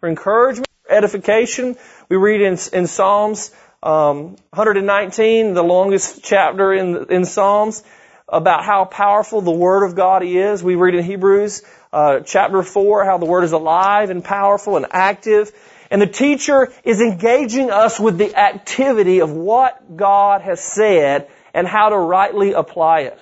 [0.00, 1.76] for encouragement, for edification.
[2.08, 3.52] We read in, in Psalms,
[3.82, 7.84] um, 119, the longest chapter in, in Psalms,
[8.28, 10.62] about how powerful the Word of God is.
[10.62, 11.62] We read in Hebrews
[11.92, 15.52] uh, chapter 4 how the Word is alive and powerful and active.
[15.90, 21.66] And the teacher is engaging us with the activity of what God has said and
[21.66, 23.18] how to rightly apply it.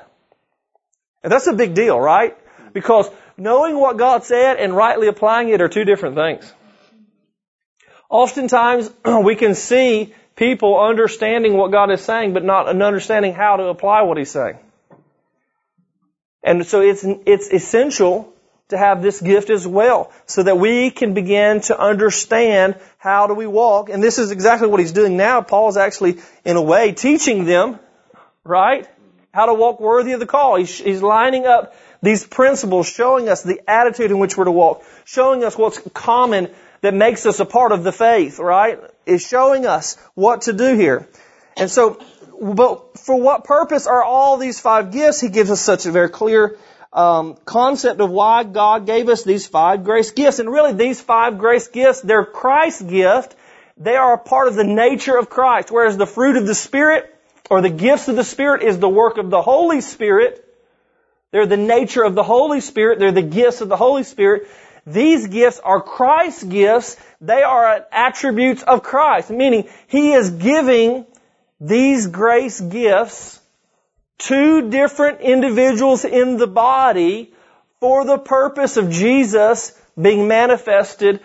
[1.23, 2.37] And that's a big deal, right?
[2.73, 6.53] Because knowing what God said and rightly applying it are two different things.
[8.09, 8.91] Oftentimes,
[9.25, 14.03] we can see people understanding what God is saying, but not understanding how to apply
[14.03, 14.59] what He's saying.
[16.43, 18.33] And so it's, it's essential
[18.69, 23.35] to have this gift as well, so that we can begin to understand how do
[23.35, 23.91] we walk.
[23.91, 25.41] And this is exactly what he's doing now.
[25.41, 27.79] Paul is actually, in a way, teaching them,
[28.43, 28.89] right?
[29.33, 30.57] How to walk worthy of the call.
[30.57, 35.45] He's, lining up these principles, showing us the attitude in which we're to walk, showing
[35.45, 36.51] us what's common
[36.81, 38.79] that makes us a part of the faith, right?
[39.07, 41.09] Is showing us what to do here.
[41.57, 42.01] And so,
[42.41, 45.21] but for what purpose are all these five gifts?
[45.21, 46.57] He gives us such a very clear
[46.97, 50.39] um, concept of why God gave us these five grace gifts.
[50.39, 53.37] And really, these five grace gifts, they're Christ's gift.
[53.77, 55.71] They are a part of the nature of Christ.
[55.71, 57.15] Whereas the fruit of the Spirit,
[57.51, 60.43] or the gifts of the Spirit, is the work of the Holy Spirit.
[61.33, 62.99] They're the nature of the Holy Spirit.
[62.99, 64.49] They're the gifts of the Holy Spirit.
[64.87, 66.97] These gifts are Christ's gifts.
[67.21, 71.05] They are attributes of Christ, meaning He is giving
[71.61, 73.39] these grace gifts
[74.19, 77.33] to different individuals in the body
[77.81, 81.21] for the purpose of Jesus being manifested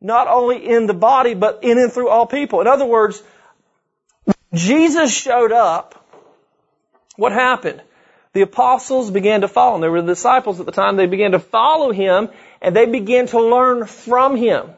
[0.00, 2.60] not only in the body, but in and through all people.
[2.60, 3.22] In other words,
[4.54, 5.96] Jesus showed up.
[7.16, 7.82] What happened?
[8.32, 9.80] The apostles began to follow him.
[9.82, 10.96] They were the disciples at the time.
[10.96, 12.30] They began to follow him
[12.62, 14.70] and they began to learn from him.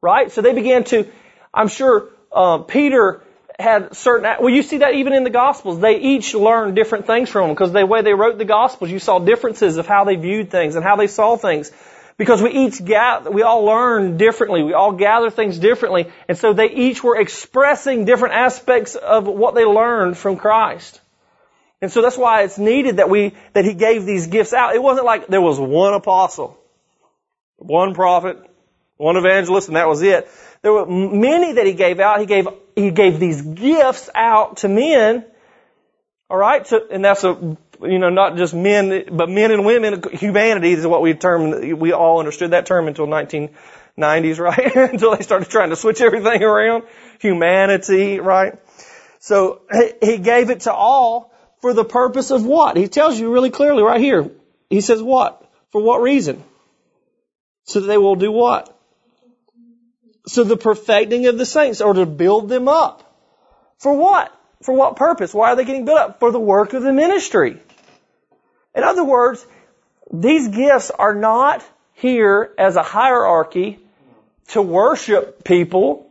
[0.00, 0.32] Right?
[0.32, 1.06] So they began to,
[1.52, 3.22] I'm sure, uh, Peter
[3.60, 5.80] had certain, well, you see that even in the Gospels.
[5.80, 8.98] They each learned different things from them because the way they wrote the Gospels, you
[8.98, 11.70] saw differences of how they viewed things and how they saw things.
[12.16, 14.62] Because we each gather, we all learn differently.
[14.62, 16.10] We all gather things differently.
[16.28, 21.00] And so they each were expressing different aspects of what they learned from Christ.
[21.80, 24.74] And so that's why it's needed that we, that He gave these gifts out.
[24.74, 26.58] It wasn't like there was one apostle,
[27.56, 28.49] one prophet,
[29.00, 30.28] one evangelist, and that was it.
[30.62, 32.20] There were many that he gave out.
[32.20, 32.46] He gave,
[32.76, 35.24] he gave these gifts out to men.
[36.30, 36.66] Alright?
[36.66, 40.02] So, and that's a, you know, not just men, but men and women.
[40.12, 44.76] Humanity is what we term, we all understood that term until 1990s, right?
[44.76, 46.84] until they started trying to switch everything around.
[47.20, 48.58] Humanity, right?
[49.18, 49.62] So,
[50.02, 51.32] he gave it to all
[51.62, 52.76] for the purpose of what?
[52.76, 54.30] He tells you really clearly right here.
[54.68, 55.42] He says what?
[55.70, 56.44] For what reason?
[57.64, 58.76] So that they will do what?
[60.26, 63.06] So the perfecting of the saints, or to build them up.
[63.78, 64.34] For what?
[64.62, 65.32] For what purpose?
[65.32, 66.20] Why are they getting built up?
[66.20, 67.58] For the work of the ministry.
[68.74, 69.44] In other words,
[70.12, 71.64] these gifts are not
[71.94, 73.78] here as a hierarchy
[74.48, 76.10] to worship people.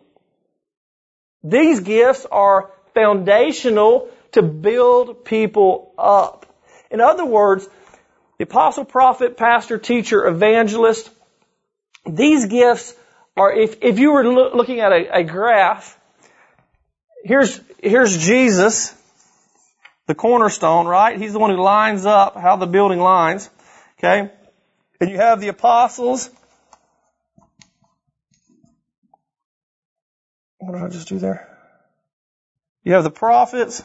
[1.43, 6.45] These gifts are foundational to build people up.
[6.91, 7.67] In other words,
[8.37, 11.09] the apostle, prophet, pastor, teacher, evangelist,
[12.05, 12.95] these gifts
[13.35, 15.97] or if, if you were lo- looking at a, a graph,
[17.23, 18.93] here's, here's Jesus,
[20.07, 21.19] the cornerstone, right?
[21.19, 23.49] He's the one who lines up how the building lines.
[23.97, 24.31] Okay?
[24.99, 26.29] And you have the apostles.
[30.57, 31.47] What did I just do there?
[32.83, 33.83] You have the prophets.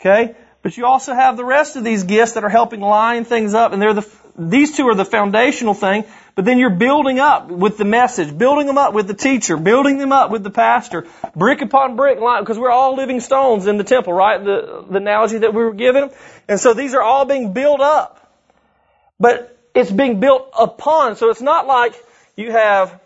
[0.00, 0.36] Okay?
[0.62, 3.72] But you also have the rest of these gifts that are helping line things up,
[3.72, 6.04] and they're the, these two are the foundational thing,
[6.34, 9.98] but then you're building up with the message, building them up with the teacher, building
[9.98, 11.06] them up with the pastor,
[11.36, 14.42] brick upon brick, because we're all living stones in the temple, right?
[14.42, 16.10] The, the analogy that we were given.
[16.48, 18.20] And so these are all being built up.
[19.20, 21.94] But it's being built upon, so it's not like
[22.36, 23.00] you have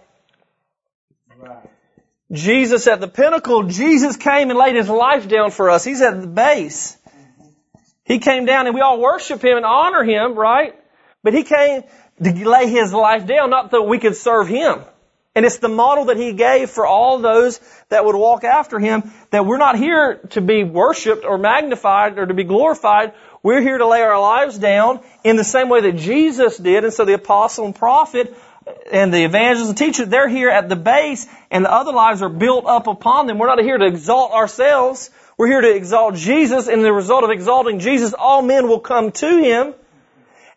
[2.32, 3.64] Jesus at the pinnacle.
[3.64, 5.84] Jesus came and laid his life down for us.
[5.84, 6.96] He's at the base.
[8.04, 10.74] He came down and we all worship him and honor him, right?
[11.22, 11.82] But he came
[12.22, 14.80] to lay his life down, not that we could serve him.
[15.34, 17.60] And it's the model that he gave for all those
[17.90, 22.26] that would walk after him that we're not here to be worshiped or magnified or
[22.26, 23.12] to be glorified.
[23.42, 26.82] We're here to lay our lives down in the same way that Jesus did.
[26.82, 28.36] And so the apostle and prophet
[28.90, 32.28] and the evangelist and teacher, they're here at the base and the other lives are
[32.28, 33.38] built up upon them.
[33.38, 35.10] We're not here to exalt ourselves.
[35.36, 39.12] We're here to exalt Jesus and the result of exalting Jesus, all men will come
[39.12, 39.74] to him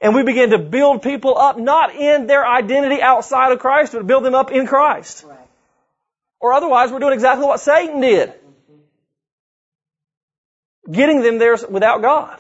[0.02, 4.08] and we begin to build people up, not in their identity outside of Christ, but
[4.08, 5.24] build them up in Christ.
[5.28, 5.38] Right.
[6.40, 8.34] Or otherwise, we're doing exactly what Satan did.
[10.92, 12.40] Getting them there without God.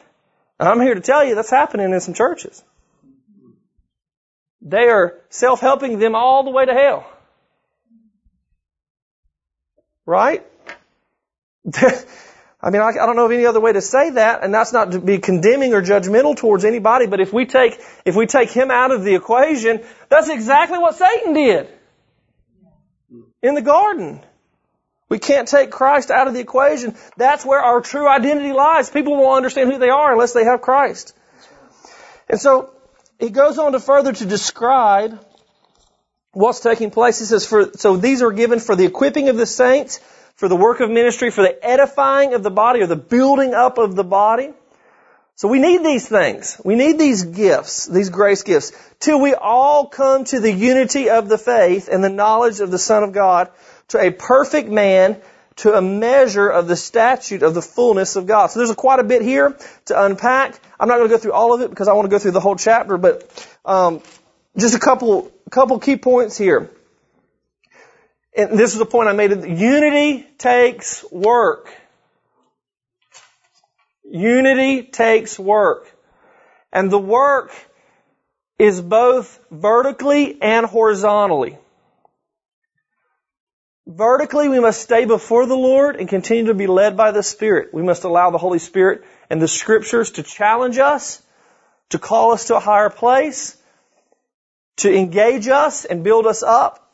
[0.59, 2.63] And I'm here to tell you that's happening in some churches.
[4.63, 7.07] They are self-helping them all the way to hell.
[10.05, 10.43] Right?
[12.63, 14.71] I mean, I, I don't know of any other way to say that, and that's
[14.71, 18.51] not to be condemning or judgmental towards anybody, but if we take, if we take
[18.51, 21.67] him out of the equation, that's exactly what Satan did.
[23.41, 24.21] In the garden.
[25.09, 26.95] We can't take Christ out of the equation.
[27.17, 28.89] That's where our true identity lies.
[28.89, 31.13] People won't understand who they are unless they have Christ.
[32.29, 32.73] And so,
[33.19, 35.19] he goes on to further to describe
[36.31, 37.19] what's taking place.
[37.19, 39.99] He says, for, so these are given for the equipping of the saints,
[40.41, 43.77] for the work of ministry, for the edifying of the body, or the building up
[43.77, 44.51] of the body.
[45.35, 46.59] So we need these things.
[46.65, 51.29] We need these gifts, these grace gifts, till we all come to the unity of
[51.29, 53.51] the faith and the knowledge of the Son of God,
[53.89, 55.21] to a perfect man,
[55.57, 58.47] to a measure of the statute of the fullness of God.
[58.47, 60.59] So there's a, quite a bit here to unpack.
[60.79, 62.31] I'm not going to go through all of it because I want to go through
[62.31, 64.01] the whole chapter, but um,
[64.57, 66.71] just a couple couple key points here.
[68.35, 69.31] And this is the point I made.
[69.31, 71.73] Unity takes work.
[74.03, 75.91] Unity takes work.
[76.71, 77.51] And the work
[78.57, 81.57] is both vertically and horizontally.
[83.87, 87.73] Vertically, we must stay before the Lord and continue to be led by the Spirit.
[87.73, 91.21] We must allow the Holy Spirit and the Scriptures to challenge us,
[91.89, 93.57] to call us to a higher place,
[94.77, 96.90] to engage us and build us up.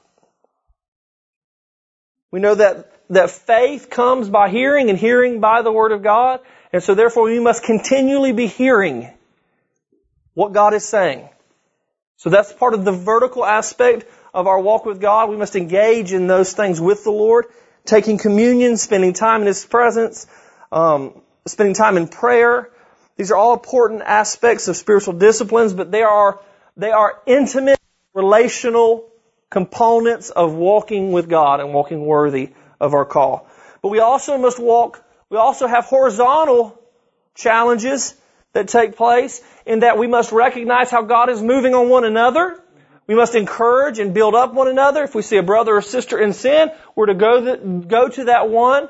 [2.31, 6.41] We know that, that faith comes by hearing and hearing by the Word of God.
[6.73, 9.09] And so therefore we must continually be hearing
[10.33, 11.29] what God is saying.
[12.17, 15.29] So that's part of the vertical aspect of our walk with God.
[15.29, 17.45] We must engage in those things with the Lord,
[17.85, 20.27] taking communion, spending time in His presence,
[20.71, 22.69] um, spending time in prayer.
[23.15, 26.39] These are all important aspects of spiritual disciplines, but they are
[26.75, 27.79] they are intimate,
[28.13, 29.09] relational
[29.49, 33.47] components of walking with God and walking worthy of our call.
[33.81, 36.79] But we also must walk, we also have horizontal
[37.35, 38.15] challenges
[38.53, 42.61] that take place in that we must recognize how God is moving on one another.
[43.05, 45.03] We must encourage and build up one another.
[45.03, 48.25] If we see a brother or sister in sin, we're to go, the, go to
[48.25, 48.89] that one,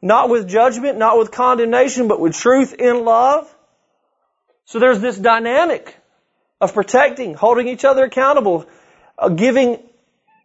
[0.00, 3.52] not with judgment, not with condemnation, but with truth in love.
[4.66, 5.96] So there's this dynamic
[6.60, 8.66] of protecting, holding each other accountable,
[9.18, 9.78] uh, giving,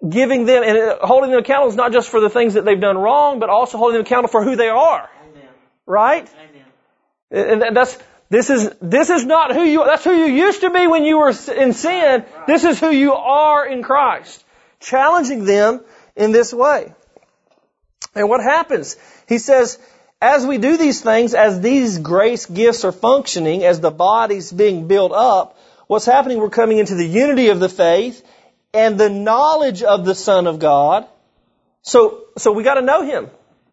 [0.08, 2.98] giving them, and holding them accountable is not just for the things that they've done
[2.98, 5.10] wrong, but also holding them accountable for who they are.
[5.30, 5.50] Amen.
[5.86, 6.30] Right?
[7.32, 7.62] Amen.
[7.64, 7.98] And that's,
[8.30, 11.18] this is, this is not who you, that's who you used to be when you
[11.18, 12.26] were in sin.
[12.48, 14.44] This is who you are in Christ.
[14.80, 15.82] Challenging them
[16.16, 16.94] in this way.
[18.16, 18.98] And what happens?
[19.28, 19.78] He says,
[20.22, 24.88] as we do these things, as these grace gifts are functioning, as the body's being
[24.88, 26.40] built up, what's happening?
[26.40, 28.26] We're coming into the unity of the faith
[28.74, 31.08] and the knowledge of the Son of God.
[31.82, 33.30] So, so we gotta know Him.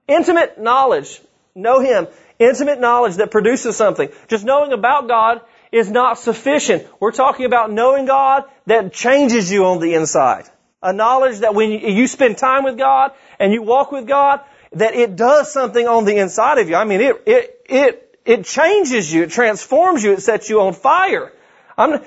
[0.07, 1.21] Intimate knowledge.
[1.55, 2.09] Know Him.
[2.39, 4.11] Intimate knowledge that produces something.
[4.29, 5.41] Just knowing about God
[5.73, 6.87] is not sufficient.
[7.01, 10.45] We're talking about knowing God that changes you on the inside.
[10.83, 14.41] A knowledge that when you spend time with God and you walk with God,
[14.73, 16.77] that it does something on the inside of you.
[16.77, 20.75] I mean, it, it, it, it changes you, it transforms you, it sets you on
[20.75, 21.33] fire.
[21.77, 22.05] I'm,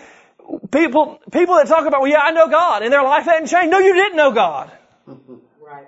[0.71, 3.71] people, people that talk about, well, yeah, I know God, and their life hadn't changed.
[3.71, 4.71] No, you didn't know God.
[5.63, 5.87] Right.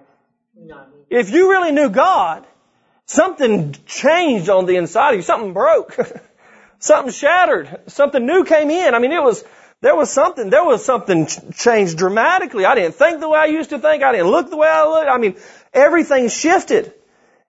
[0.55, 0.86] No.
[1.09, 2.45] If you really knew God,
[3.05, 5.22] something changed on the inside of you.
[5.22, 5.97] Something broke.
[6.80, 7.82] something shattered.
[7.88, 8.93] Something new came in.
[8.93, 9.43] I mean, it was,
[9.82, 12.66] there was something, there was something changed dramatically.
[12.66, 14.03] I didn't think the way I used to think.
[14.03, 15.09] I didn't look the way I looked.
[15.09, 15.36] I mean,
[15.74, 16.93] everything shifted.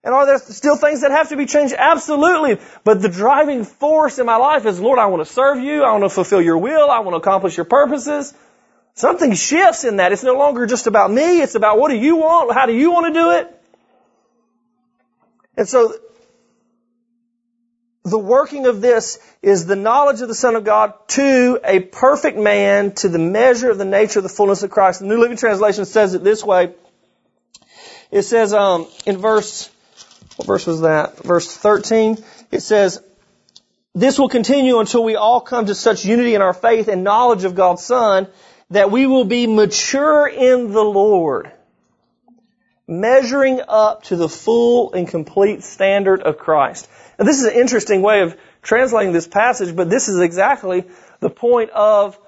[0.05, 1.75] And are there still things that have to be changed?
[1.77, 2.59] Absolutely.
[2.85, 5.83] But the driving force in my life is, Lord, I want to serve you.
[5.83, 6.91] I want to fulfill your will.
[6.91, 8.35] I want to accomplish your purposes.
[8.95, 10.13] Something shifts in that.
[10.13, 11.41] It's no longer just about me.
[11.41, 12.53] It's about what do you want?
[12.53, 13.63] How do you want to do it?
[15.57, 15.95] And so,
[18.05, 22.37] the working of this is the knowledge of the Son of God to a perfect
[22.37, 25.01] man, to the measure of the nature of the fullness of Christ.
[25.01, 26.75] The New Living Translation says it this way.
[28.11, 29.71] It says um, in verse
[30.37, 31.19] what verse was that?
[31.19, 32.19] Verse 13.
[32.51, 33.03] It says,
[33.95, 37.45] this will continue until we all come to such unity in our faith and knowledge
[37.45, 38.27] of God's Son
[38.71, 41.53] that we will be mature in the Lord,
[42.89, 46.89] measuring up to the full and complete standard of Christ.
[47.19, 50.85] Now this is an interesting way of translating this passage, but this is exactly
[51.21, 52.19] the point of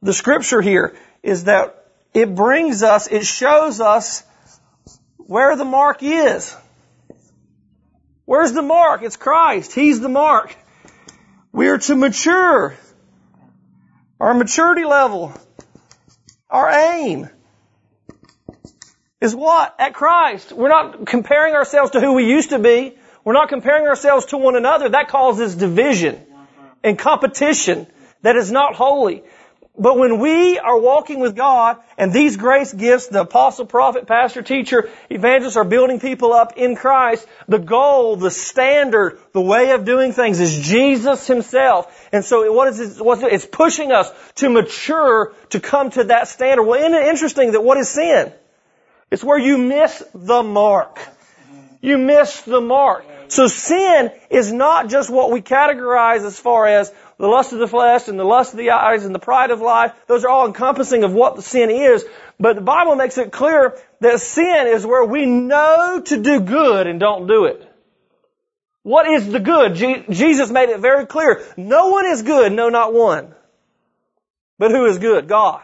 [0.00, 4.24] the scripture here, is that it brings us, it shows us
[5.18, 6.56] where the mark is.
[8.32, 9.02] Where's the mark?
[9.02, 9.74] It's Christ.
[9.74, 10.56] He's the mark.
[11.52, 12.74] We are to mature.
[14.18, 15.34] Our maturity level.
[16.48, 17.28] Our aim
[19.20, 19.74] is what?
[19.78, 20.50] At Christ.
[20.50, 22.96] We're not comparing ourselves to who we used to be.
[23.22, 24.88] We're not comparing ourselves to one another.
[24.88, 26.18] That causes division
[26.82, 27.86] and competition
[28.22, 29.24] that is not holy.
[29.78, 34.42] But when we are walking with God and these grace gifts, the apostle, prophet, pastor,
[34.42, 39.86] teacher, evangelist are building people up in Christ, the goal, the standard, the way of
[39.86, 42.08] doing things is Jesus himself.
[42.12, 46.04] And so what is it, what's it, it's pushing us to mature to come to
[46.04, 46.64] that standard.
[46.64, 48.30] Well, isn't it interesting that what is sin?
[49.10, 50.98] It's where you miss the mark.
[51.80, 53.06] You miss the mark.
[53.28, 56.92] So sin is not just what we categorize as far as
[57.22, 59.60] the lust of the flesh and the lust of the eyes and the pride of
[59.60, 59.92] life.
[60.08, 62.04] Those are all encompassing of what sin is.
[62.40, 66.88] But the Bible makes it clear that sin is where we know to do good
[66.88, 67.72] and don't do it.
[68.82, 69.76] What is the good?
[69.76, 71.44] Je- Jesus made it very clear.
[71.56, 73.32] No one is good, no not one.
[74.58, 75.28] But who is good?
[75.28, 75.62] God.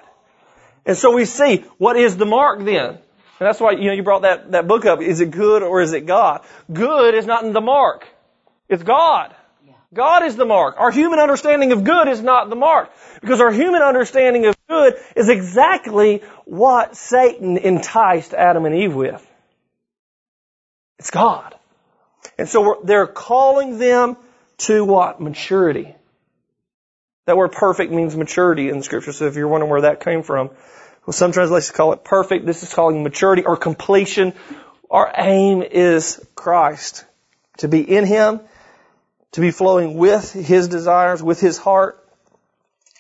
[0.86, 2.90] And so we see, what is the mark then?
[2.90, 3.00] And
[3.40, 5.02] that's why, you know, you brought that, that book up.
[5.02, 6.42] Is it good or is it God?
[6.72, 8.06] Good is not in the mark.
[8.68, 9.34] It's God.
[9.95, 10.76] God is the mark.
[10.78, 12.91] Our human understanding of good is not the mark.
[13.20, 19.26] Because our human understanding of good is exactly what Satan enticed Adam and Eve with.
[20.99, 21.55] It's God.
[22.36, 24.16] And so they're calling them
[24.59, 25.20] to what?
[25.20, 25.95] Maturity.
[27.26, 29.12] That word perfect means maturity in scripture.
[29.12, 30.51] So if you're wondering where that came from,
[31.07, 32.45] well, some translations call it perfect.
[32.45, 34.34] This is calling maturity or completion.
[34.91, 37.05] Our aim is Christ.
[37.59, 38.41] To be in Him,
[39.33, 42.05] to be flowing with His desires, with His heart.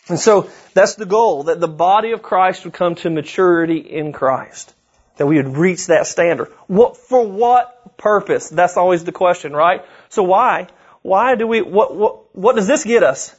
[0.08, 4.12] And so that's the goal, that the body of Christ would come to maturity in
[4.12, 4.74] Christ.
[5.16, 6.48] That we would reach that standard.
[6.66, 8.48] What, for what purpose?
[8.48, 9.84] That's always the question, right?
[10.08, 10.68] So why?
[11.02, 13.34] Why do we, what, what, what does this get us?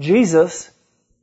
[0.00, 0.70] Jesus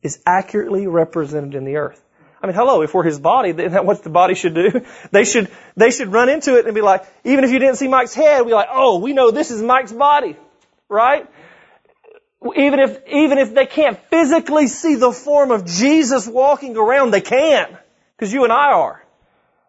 [0.02, 2.02] is accurately represented in the earth.
[2.42, 4.86] I mean, hello, if we're his body, then what the body should do?
[5.12, 7.88] They should, they should run into it and be like, even if you didn't see
[7.88, 10.36] Mike's head, be like, oh, we know this is Mike's body.
[10.96, 11.28] Right?
[12.56, 17.22] Even if, even if they can't physically see the form of Jesus walking around, they
[17.22, 17.78] can.
[18.18, 19.04] Cause you and I are.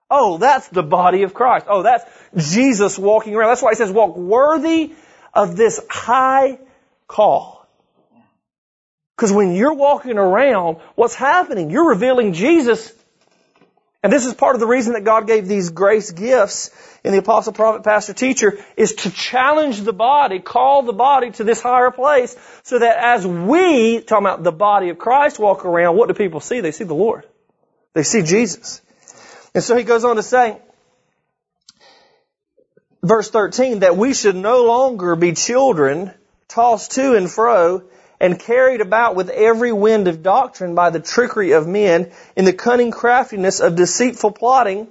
[0.08, 1.66] Oh, that's the body of Christ.
[1.68, 2.04] Oh, that's
[2.52, 3.48] Jesus walking around.
[3.48, 4.94] That's why he says walk worthy
[5.34, 6.60] of this high
[7.08, 7.66] call.
[9.16, 11.70] Because when you're walking around, what's happening?
[11.70, 12.92] You're revealing Jesus.
[14.06, 16.70] And this is part of the reason that God gave these grace gifts
[17.02, 21.42] in the apostle, prophet, pastor, teacher is to challenge the body, call the body to
[21.42, 25.96] this higher place so that as we, talking about the body of Christ, walk around,
[25.96, 26.60] what do people see?
[26.60, 27.26] They see the Lord.
[27.94, 28.80] They see Jesus.
[29.56, 30.56] And so he goes on to say,
[33.02, 36.12] verse 13, that we should no longer be children
[36.46, 37.82] tossed to and fro
[38.20, 42.52] and carried about with every wind of doctrine by the trickery of men in the
[42.52, 44.88] cunning craftiness of deceitful plotting,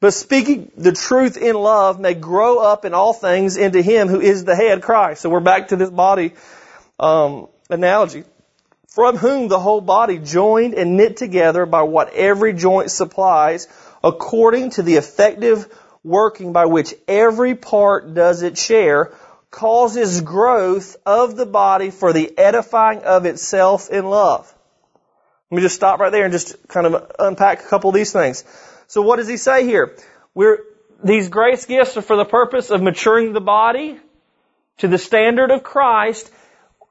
[0.00, 4.20] but speaking the truth in love may grow up in all things into him who
[4.20, 5.22] is the head, Christ.
[5.22, 6.32] So we're back to this body
[6.98, 8.24] um, analogy.
[8.88, 13.66] From whom the whole body joined and knit together by what every joint supplies,
[14.04, 15.66] according to the effective
[16.04, 19.12] working by which every part does its share,
[19.52, 24.52] causes growth of the body for the edifying of itself in love.
[25.50, 28.12] Let me just stop right there and just kind of unpack a couple of these
[28.12, 28.44] things.
[28.88, 29.94] So what does he say here?
[30.34, 30.60] We're,
[31.04, 34.00] these grace gifts are for the purpose of maturing the body
[34.78, 36.30] to the standard of Christ.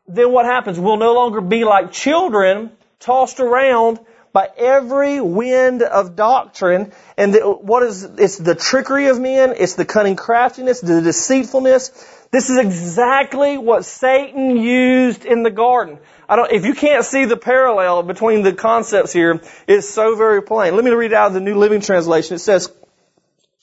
[0.08, 0.80] Then what happens?
[0.80, 4.00] We'll no longer be like children tossed around
[4.34, 6.92] by every wind of doctrine.
[7.18, 11.90] And the, what is, it's the trickery of men, it's the cunning craftiness, the deceitfulness,
[12.32, 16.00] this is exactly what Satan used in the garden.
[16.30, 20.42] I don't, if you can't see the parallel between the concepts here, it's so very
[20.42, 20.78] plain.
[20.78, 22.36] Let me read out of the New Living Translation.
[22.36, 22.72] It says,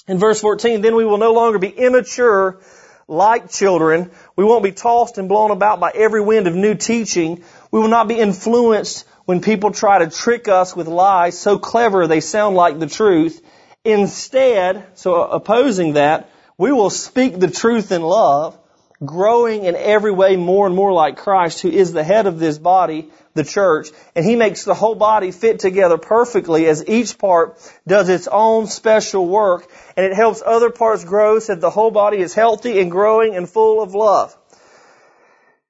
[0.06, 2.60] in verse 14, then we will no longer be immature
[3.06, 4.10] like children.
[4.36, 7.42] We won't be tossed and blown about by every wind of new teaching.
[7.70, 12.06] We will not be influenced when people try to trick us with lies so clever
[12.06, 13.44] they sound like the truth.
[13.84, 18.58] Instead, so opposing that, we will speak the truth in love,
[19.04, 22.56] growing in every way more and more like Christ, who is the head of this
[22.56, 27.58] body, the church, and He makes the whole body fit together perfectly as each part
[27.86, 31.90] does its own special work, and it helps other parts grow so that the whole
[31.90, 34.34] body is healthy and growing and full of love.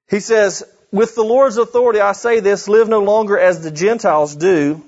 [0.09, 4.35] He says, with the Lord's authority I say this, live no longer as the Gentiles
[4.35, 4.83] do,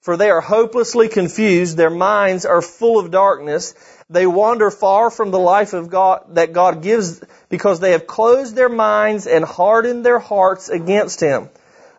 [0.00, 3.74] for they are hopelessly confused, their minds are full of darkness,
[4.10, 7.20] they wander far from the life of God that God gives
[7.50, 11.50] because they have closed their minds and hardened their hearts against Him.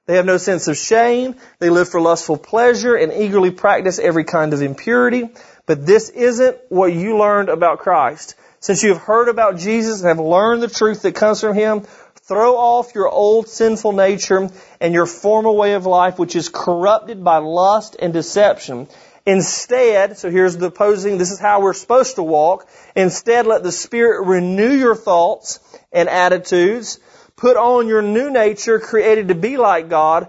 [0.07, 1.35] They have no sense of shame.
[1.59, 5.29] They live for lustful pleasure and eagerly practice every kind of impurity.
[5.67, 8.33] But this isn't what you learned about Christ.
[8.59, 11.85] Since you have heard about Jesus and have learned the truth that comes from Him,
[12.29, 17.23] throw off your old sinful nature and your former way of life, which is corrupted
[17.23, 18.87] by lust and deception.
[19.25, 22.69] Instead, so here's the opposing, this is how we're supposed to walk.
[22.95, 25.59] Instead, let the Spirit renew your thoughts
[25.91, 26.99] and attitudes.
[27.35, 30.27] Put on your new nature created to be like God,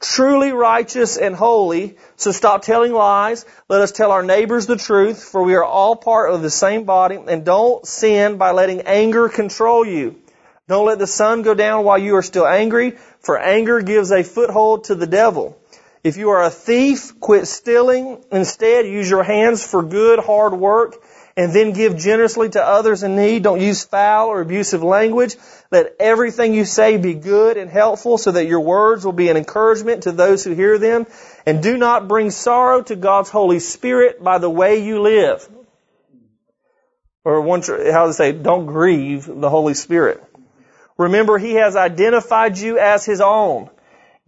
[0.00, 1.96] truly righteous and holy.
[2.16, 3.46] So stop telling lies.
[3.68, 6.82] Let us tell our neighbors the truth, for we are all part of the same
[6.82, 7.20] body.
[7.24, 10.16] And don't sin by letting anger control you.
[10.68, 14.24] Don't let the sun go down while you are still angry, for anger gives a
[14.24, 15.58] foothold to the devil.
[16.02, 18.24] If you are a thief, quit stealing.
[18.30, 20.96] Instead, use your hands for good, hard work
[21.36, 23.42] and then give generously to others in need.
[23.42, 25.36] Don't use foul or abusive language.
[25.70, 29.36] Let everything you say be good and helpful so that your words will be an
[29.36, 31.06] encouragement to those who hear them.
[31.44, 35.46] And do not bring sorrow to God's Holy Spirit by the way you live.
[37.24, 40.22] Or how to say, don't grieve the Holy Spirit.
[40.96, 43.70] Remember, He has identified you as His own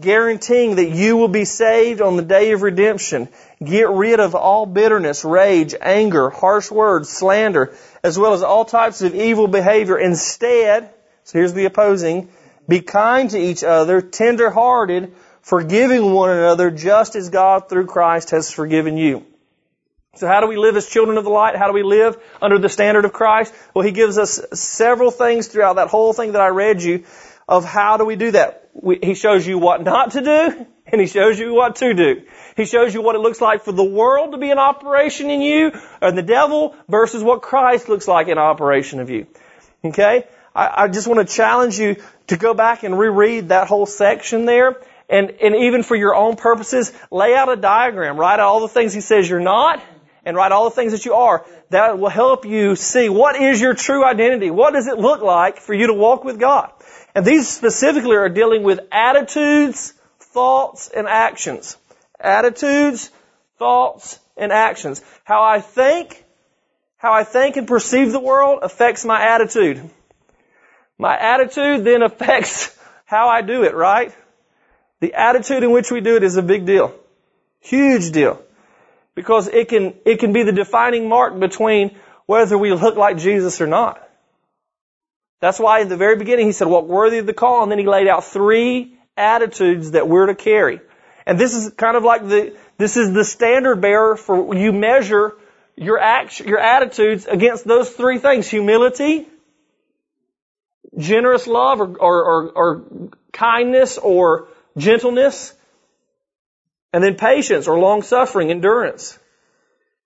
[0.00, 3.28] guaranteeing that you will be saved on the day of redemption.
[3.62, 9.02] Get rid of all bitterness, rage, anger, harsh words, slander, as well as all types
[9.02, 9.98] of evil behavior.
[9.98, 10.90] Instead,
[11.24, 12.28] so here's the opposing,
[12.68, 15.12] be kind to each other, tender hearted,
[15.42, 19.26] forgiving one another just as God through Christ has forgiven you.
[20.16, 21.54] So how do we live as children of the light?
[21.54, 23.54] How do we live under the standard of Christ?
[23.74, 27.04] Well, He gives us several things throughout that whole thing that I read you
[27.46, 28.70] of how do we do that.
[28.74, 32.22] We, he shows you what not to do, and He shows you what to do.
[32.56, 35.40] He shows you what it looks like for the world to be in operation in
[35.40, 39.26] you, and the devil, versus what Christ looks like in operation of you.
[39.84, 40.24] Okay?
[40.54, 41.96] I, I just want to challenge you
[42.28, 46.36] to go back and reread that whole section there, and, and even for your own
[46.36, 49.82] purposes, lay out a diagram, write out all the things He says you're not,
[50.28, 51.46] and write all the things that you are.
[51.70, 54.50] That will help you see what is your true identity.
[54.50, 56.70] What does it look like for you to walk with God?
[57.14, 61.78] And these specifically are dealing with attitudes, thoughts, and actions.
[62.20, 63.10] Attitudes,
[63.58, 65.00] thoughts, and actions.
[65.24, 66.22] How I think,
[66.98, 69.88] how I think and perceive the world affects my attitude.
[70.98, 72.76] My attitude then affects
[73.06, 74.14] how I do it, right?
[75.00, 76.94] The attitude in which we do it is a big deal.
[77.60, 78.42] Huge deal.
[79.18, 81.96] Because it can, it can be the defining mark between
[82.26, 84.00] whether we look like Jesus or not.
[85.40, 87.80] That's why in the very beginning he said, walk worthy of the call, and then
[87.80, 90.80] he laid out three attitudes that we're to carry.
[91.26, 95.32] And this is kind of like the, this is the standard bearer for you measure
[95.74, 98.48] your action, your attitudes against those three things.
[98.48, 99.26] Humility,
[100.96, 102.84] generous love or, or, or, or
[103.32, 104.46] kindness or
[104.76, 105.54] gentleness,
[106.92, 109.18] and then patience or long suffering, endurance.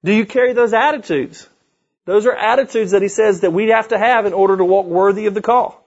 [0.04, 1.48] Do you carry those attitudes?
[2.04, 4.86] Those are attitudes that he says that we have to have in order to walk
[4.86, 5.78] worthy of the call.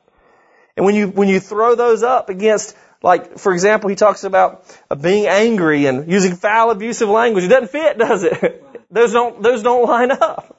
[0.78, 4.66] And when you, when you throw those up against, like, for example, he talks about
[4.90, 7.44] uh, being angry and using foul, abusive language.
[7.44, 8.64] It doesn't fit, does it?
[8.92, 10.58] those don't, those don't line up.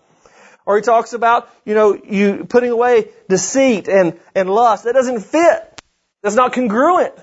[0.66, 4.84] Or he talks about, you know, you putting away deceit and, and lust.
[4.84, 5.80] That doesn't fit.
[6.22, 7.14] That's not congruent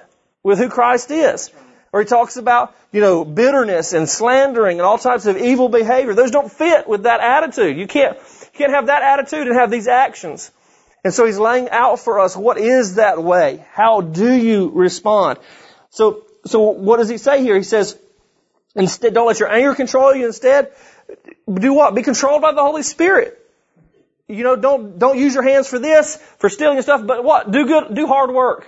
[0.43, 1.51] with who Christ is.
[1.93, 6.15] Or he talks about, you know, bitterness and slandering and all types of evil behavior.
[6.15, 7.77] Those don't fit with that attitude.
[7.77, 10.51] You can't, you can't have that attitude and have these actions.
[11.03, 13.63] And so he's laying out for us what is that way?
[13.73, 15.37] How do you respond?
[15.91, 17.55] So, so what does he say here?
[17.55, 17.95] He says,
[18.75, 20.25] instead, don't let your anger control you.
[20.25, 20.71] Instead,
[21.53, 21.93] do what?
[21.93, 23.39] Be controlled by the Holy Spirit.
[24.27, 27.51] You know, don't, don't use your hands for this, for stealing and stuff, but what?
[27.51, 28.67] Do good, do hard work.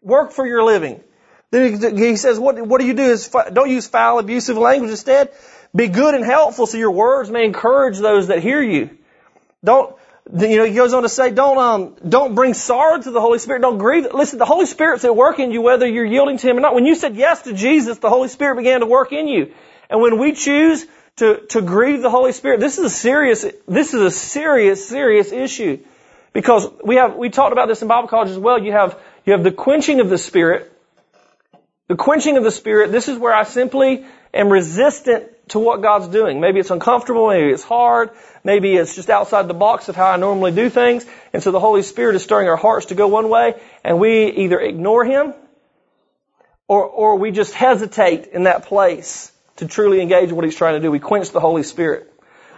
[0.00, 1.02] Work for your living.
[1.50, 4.90] Then he says, what, what do you do is don't use foul, abusive language.
[4.90, 5.32] Instead,
[5.74, 8.90] be good and helpful so your words may encourage those that hear you.
[9.64, 9.96] Don't,
[10.32, 13.38] you know, he goes on to say, don't, um, don't bring sorrow to the Holy
[13.38, 13.62] Spirit.
[13.62, 14.06] Don't grieve.
[14.14, 16.74] Listen, the Holy Spirit's at work in you whether you're yielding to Him or not.
[16.74, 19.52] When you said yes to Jesus, the Holy Spirit began to work in you.
[19.88, 20.86] And when we choose
[21.16, 25.32] to, to grieve the Holy Spirit, this is a serious, this is a serious, serious
[25.32, 25.80] issue.
[26.32, 28.62] Because we have, we talked about this in Bible college as well.
[28.62, 30.72] You have, you have the quenching of the Spirit,
[31.90, 36.06] the quenching of the Spirit, this is where I simply am resistant to what God's
[36.06, 36.38] doing.
[36.40, 38.10] Maybe it's uncomfortable, maybe it's hard,
[38.44, 41.04] maybe it's just outside the box of how I normally do things.
[41.32, 44.28] And so the Holy Spirit is stirring our hearts to go one way, and we
[44.28, 45.34] either ignore Him,
[46.68, 50.80] or, or we just hesitate in that place to truly engage what He's trying to
[50.80, 50.92] do.
[50.92, 52.08] We quench the Holy Spirit.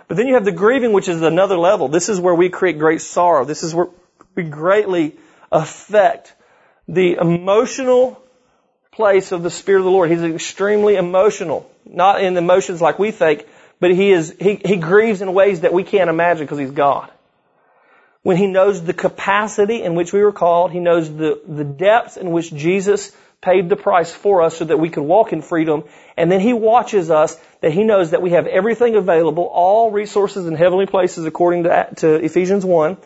[0.09, 1.89] But then you have the grieving, which is another level.
[1.89, 3.47] This is where we create great sorrow.
[3.47, 3.87] This is where
[4.35, 5.17] we greatly
[5.51, 6.35] affect
[6.87, 8.22] the emotional
[8.93, 10.11] place of the Spirit of the Lord.
[10.11, 11.71] He's extremely emotional.
[11.87, 13.47] Not in emotions like we think,
[13.81, 17.11] but he is, he, he grieves in ways that we can't imagine because he's God.
[18.23, 22.17] When he knows the capacity in which we were called, he knows the, the depths
[22.17, 25.83] in which Jesus paid the price for us so that we could walk in freedom,
[26.17, 30.47] and then he watches us that he knows that we have everything available, all resources
[30.47, 32.97] in heavenly places according to, to Ephesians 1,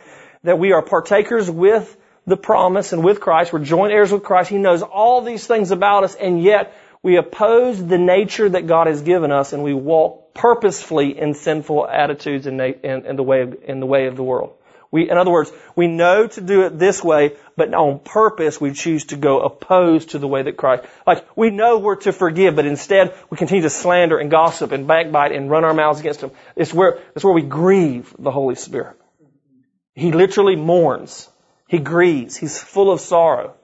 [0.43, 1.97] that we are partakers with
[2.27, 5.71] the promise and with Christ, we're joint heirs with Christ, he knows all these things
[5.71, 9.75] about us, and yet we oppose the nature that God has given us and we
[9.75, 14.55] walk purposefully in sinful attitudes in, the way of, in the way of the world.
[14.91, 18.73] We, in other words, we know to do it this way, but on purpose we
[18.73, 22.57] choose to go opposed to the way that Christ, like we know we're to forgive,
[22.57, 26.23] but instead we continue to slander and gossip and backbite and run our mouths against
[26.23, 26.31] Him.
[26.57, 28.97] It's where, it's where we grieve the Holy Spirit.
[29.95, 31.29] He literally mourns.
[31.69, 32.37] He grieves.
[32.37, 33.55] He's full of sorrow.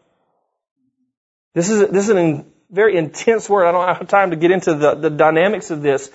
[1.55, 3.67] This is, this is an very intense word.
[3.67, 6.11] I don't have time to get into the, the dynamics of this,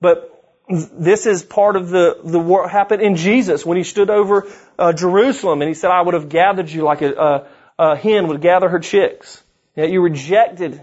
[0.00, 0.34] but
[0.68, 4.92] this is part of the, the what happened in Jesus when he stood over uh,
[4.92, 7.46] Jerusalem and he said, I would have gathered you like a, a,
[7.78, 9.42] a hen would gather her chicks.
[9.76, 10.80] Yet you rejected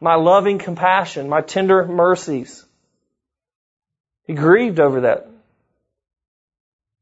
[0.00, 2.64] my loving compassion, my tender mercies.
[4.26, 5.28] He grieved over that.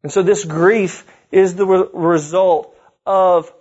[0.02, 3.52] And so this grief is the re- result of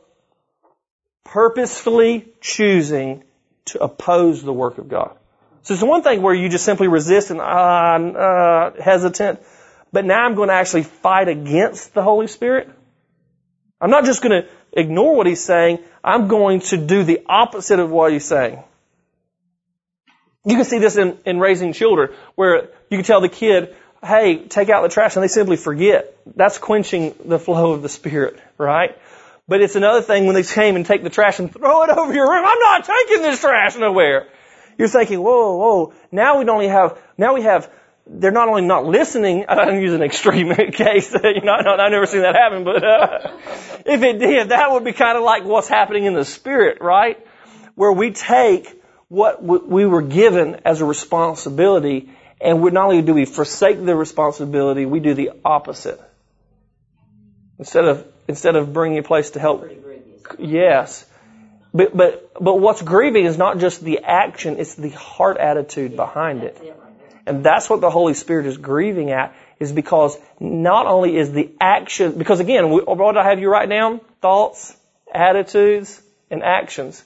[1.23, 3.23] purposefully choosing
[3.65, 5.17] to oppose the work of God.
[5.63, 9.39] So it's one thing where you just simply resist and uh, uh, hesitant,
[9.91, 12.69] but now I'm going to actually fight against the Holy Spirit.
[13.79, 15.79] I'm not just going to ignore what He's saying.
[16.03, 18.63] I'm going to do the opposite of what He's saying.
[20.43, 24.45] You can see this in, in raising children, where you can tell the kid, "Hey,
[24.45, 26.15] take out the trash," and they simply forget.
[26.35, 28.97] That's quenching the flow of the Spirit, right?
[29.47, 32.13] But it's another thing when they came and take the trash and throw it over
[32.13, 32.45] your room.
[32.45, 34.27] I'm not taking this trash nowhere.
[34.77, 35.93] You're thinking, whoa, whoa.
[36.11, 37.69] Now we don't only have, now we have,
[38.07, 42.21] they're not only not listening, I'm using an extreme case, you know, I've never seen
[42.21, 43.37] that happen, but uh,
[43.85, 47.19] if it did, that would be kind of like what's happening in the spirit, right?
[47.75, 52.09] Where we take what we were given as a responsibility
[52.41, 55.99] and we not only do we forsake the responsibility, we do the opposite.
[57.59, 59.69] Instead of instead of bringing a place to help.
[60.39, 61.05] Yes.
[61.73, 66.43] But, but, but what's grieving is not just the action, it's the heart attitude behind
[66.43, 66.57] it.
[67.25, 71.51] And that's what the Holy Spirit is grieving at, is because not only is the
[71.61, 74.01] action, because again, what I have you write down?
[74.21, 74.75] Thoughts,
[75.13, 77.03] attitudes, and actions.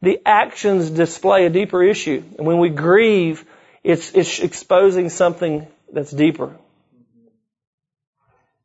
[0.00, 2.22] The actions display a deeper issue.
[2.38, 3.44] And when we grieve,
[3.84, 6.56] it's, it's exposing something that's deeper.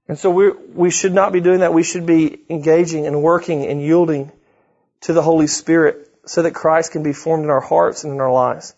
[0.08, 1.72] And so we we should not be doing that.
[1.72, 4.32] We should be engaging and working and yielding
[5.02, 8.20] to the Holy Spirit so that Christ can be formed in our hearts and in
[8.20, 8.74] our lives.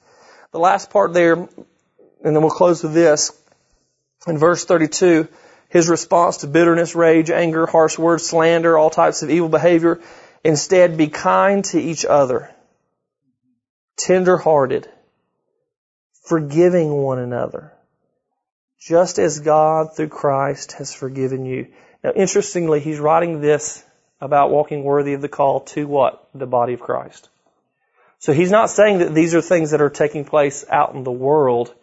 [0.52, 1.48] The last part there, and
[2.22, 3.32] then we'll close with this.
[4.28, 5.30] In verse 32,
[5.70, 10.02] his response to bitterness, rage, anger, harsh words, slander, all types of evil behavior.
[10.44, 12.54] Instead, be kind to each other,
[13.96, 14.90] tender hearted,
[16.32, 17.74] forgiving one another,
[18.80, 21.68] just as God through Christ has forgiven you.
[22.06, 23.84] Now, interestingly, he's writing this
[24.22, 26.26] about walking worthy of the call to what?
[26.34, 27.28] The body of Christ.
[28.20, 31.12] So he's not saying that these are things that are taking place out in the
[31.12, 31.74] world.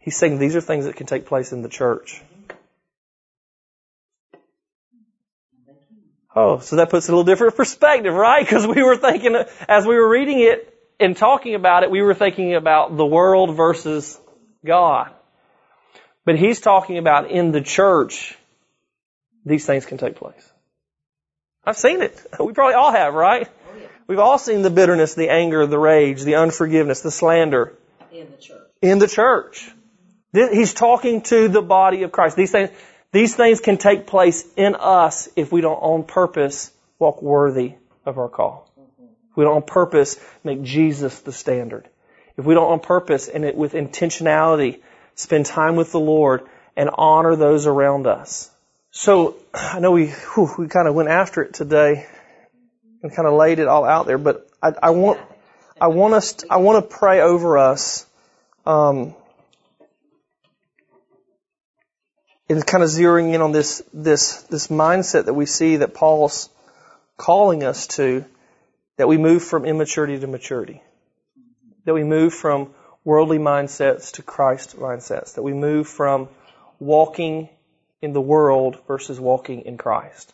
[0.00, 2.20] He's saying these are things that can take place in the church.
[6.34, 8.44] Oh, so that puts a little different perspective, right?
[8.44, 9.36] Because we were thinking,
[9.68, 13.56] as we were reading it and talking about it, we were thinking about the world
[13.56, 14.18] versus
[14.64, 15.10] God.
[16.24, 18.36] But he's talking about in the church,
[19.44, 20.50] these things can take place.
[21.64, 22.20] I've seen it.
[22.40, 23.48] We probably all have, right?
[24.06, 27.74] We've all seen the bitterness, the anger, the rage, the unforgiveness, the slander.
[28.12, 28.68] In the church.
[28.82, 29.70] In the church.
[30.32, 32.36] He's talking to the body of Christ.
[32.36, 32.70] These things,
[33.12, 37.74] these things can take place in us if we don't on purpose walk worthy
[38.04, 38.71] of our call.
[39.32, 41.88] If we don't on purpose make Jesus the standard.
[42.36, 44.80] If we don't on purpose and it, with intentionality
[45.14, 46.42] spend time with the Lord
[46.76, 48.50] and honor those around us.
[48.90, 52.06] So I know we whew, we kind of went after it today
[53.02, 55.18] and kind of laid it all out there, but I, I want
[55.80, 58.06] I want us to, I want to pray over us.
[58.64, 59.14] Um,
[62.60, 66.50] kind of zeroing in on this this this mindset that we see that Paul's
[67.16, 68.24] calling us to,
[68.96, 70.82] that we move from immaturity to maturity,
[71.84, 72.74] that we move from
[73.04, 76.28] worldly mindsets to Christ mindsets, that we move from
[76.78, 77.48] walking
[78.00, 80.32] in the world versus walking in Christ.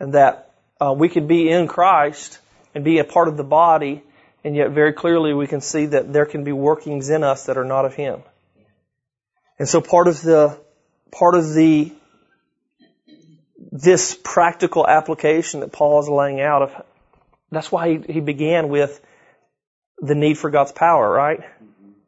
[0.00, 2.38] And that uh, we could be in Christ
[2.74, 4.02] and be a part of the body,
[4.44, 7.58] and yet very clearly we can see that there can be workings in us that
[7.58, 8.22] are not of Him.
[9.58, 10.58] And so part of the,
[11.10, 11.92] part of the,
[13.72, 16.84] this practical application that Paul is laying out of,
[17.50, 19.00] that's why he, he began with
[20.00, 21.40] the need for God's power, right?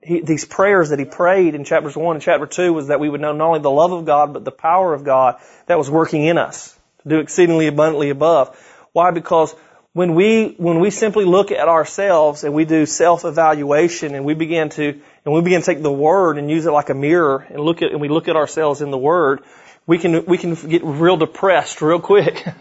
[0.03, 3.09] He, these prayers that he prayed in chapters 1 and chapter 2 was that we
[3.09, 5.91] would know not only the love of God, but the power of God that was
[5.91, 8.57] working in us to do exceedingly abundantly above.
[8.93, 9.11] Why?
[9.11, 9.55] Because
[9.93, 14.69] when we, when we simply look at ourselves and we do self-evaluation and we begin
[14.71, 17.61] to, and we begin to take the Word and use it like a mirror and
[17.61, 19.43] look at, and we look at ourselves in the Word,
[19.87, 22.47] we can, we can get real depressed real quick.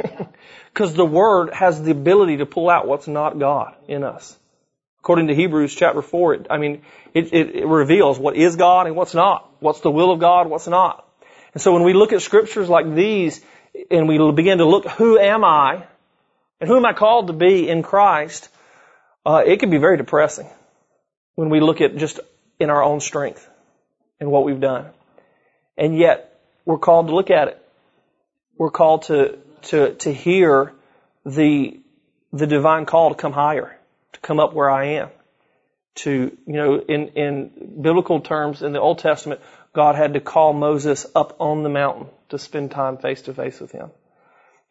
[0.74, 4.38] Because the Word has the ability to pull out what's not God in us.
[5.00, 6.84] According to Hebrews chapter 4, it, I mean,
[7.14, 9.50] it, it, it reveals what is God and what's not.
[9.60, 11.08] What's the will of God, what's not.
[11.54, 13.44] And so when we look at scriptures like these,
[13.90, 15.86] and we begin to look, who am I?
[16.60, 18.50] And who am I called to be in Christ?
[19.26, 20.50] Uh, it can be very depressing
[21.36, 22.20] when we look at just
[22.60, 23.48] in our own strength
[24.20, 24.88] and what we've done.
[25.78, 26.29] And yet,
[26.66, 27.66] we're called to look at it.
[28.58, 30.74] We're called to, to, to hear
[31.26, 31.80] the,
[32.34, 33.78] the divine call to come higher,
[34.14, 35.10] to come up where I am.
[35.96, 39.42] To, you know, in, in biblical terms, in the Old Testament,
[39.74, 43.60] God had to call Moses up on the mountain to spend time face to face
[43.60, 43.92] with him.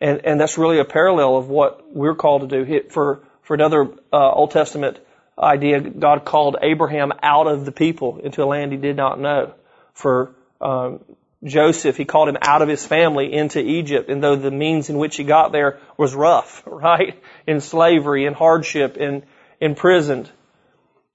[0.01, 2.89] And, and that's really a parallel of what we're called to do.
[2.90, 5.01] For, for another uh, Old Testament
[5.39, 9.55] idea, God called Abraham out of the people into a land he did not know.
[9.94, 11.01] For um,
[11.44, 14.98] Joseph, he called him out of his family into Egypt, and though the means in
[14.98, 17.23] which he got there was rough, right?
[17.47, 19.23] In slavery, in hardship, in
[19.60, 20.31] imprisoned.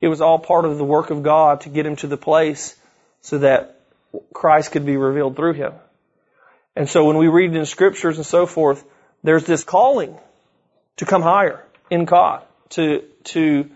[0.02, 2.76] It was all part of the work of God to get him to the place
[3.22, 3.80] so that
[4.34, 5.74] Christ could be revealed through him.
[6.76, 8.84] And so when we read in scriptures and so forth,
[9.24, 10.18] there's this calling
[10.98, 13.70] to come higher in God, to, to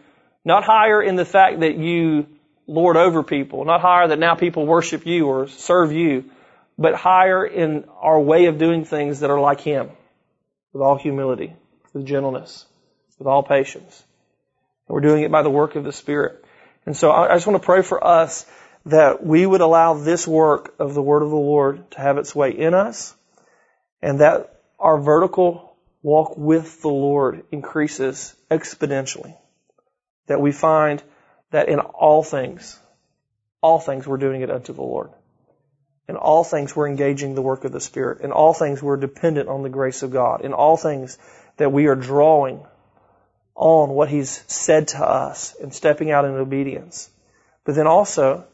[0.43, 2.27] not higher in the fact that you
[2.67, 6.25] lord over people, not higher that now people worship you or serve you,
[6.77, 9.89] but higher in our way of doing things that are like Him,
[10.73, 11.53] with all humility,
[11.93, 12.65] with gentleness,
[13.17, 14.03] with all patience.
[14.87, 16.45] And we're doing it by the work of the Spirit.
[16.85, 18.45] And so I just want to pray for us
[18.85, 22.33] that we would allow this work of the Word of the Lord to have its
[22.33, 23.15] way in us,
[24.01, 29.35] and that our vertical walk with the Lord increases exponentially.
[30.27, 31.01] That we find
[31.51, 32.79] that in all things,
[33.61, 35.09] all things we're doing it unto the Lord.
[36.07, 38.21] In all things we're engaging the work of the Spirit.
[38.21, 40.41] In all things we're dependent on the grace of God.
[40.41, 41.17] In all things
[41.57, 42.65] that we are drawing
[43.55, 47.09] on what He's said to us and stepping out in obedience.
[47.65, 48.45] But then also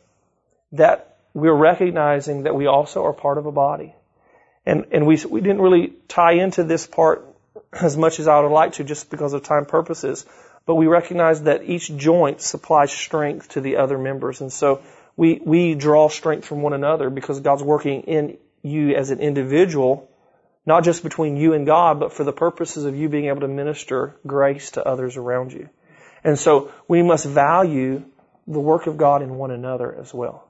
[0.71, 3.95] that we're recognizing that we also are part of a body.
[4.65, 7.25] And, and we, we didn't really tie into this part
[7.71, 10.25] as much as I would like to just because of time purposes,
[10.65, 14.41] but we recognize that each joint supplies strength to the other members.
[14.41, 14.81] And so
[15.15, 20.09] we, we draw strength from one another because God's working in you as an individual,
[20.65, 23.47] not just between you and God, but for the purposes of you being able to
[23.47, 25.69] minister grace to others around you.
[26.23, 28.03] And so we must value
[28.47, 30.47] the work of God in one another as well.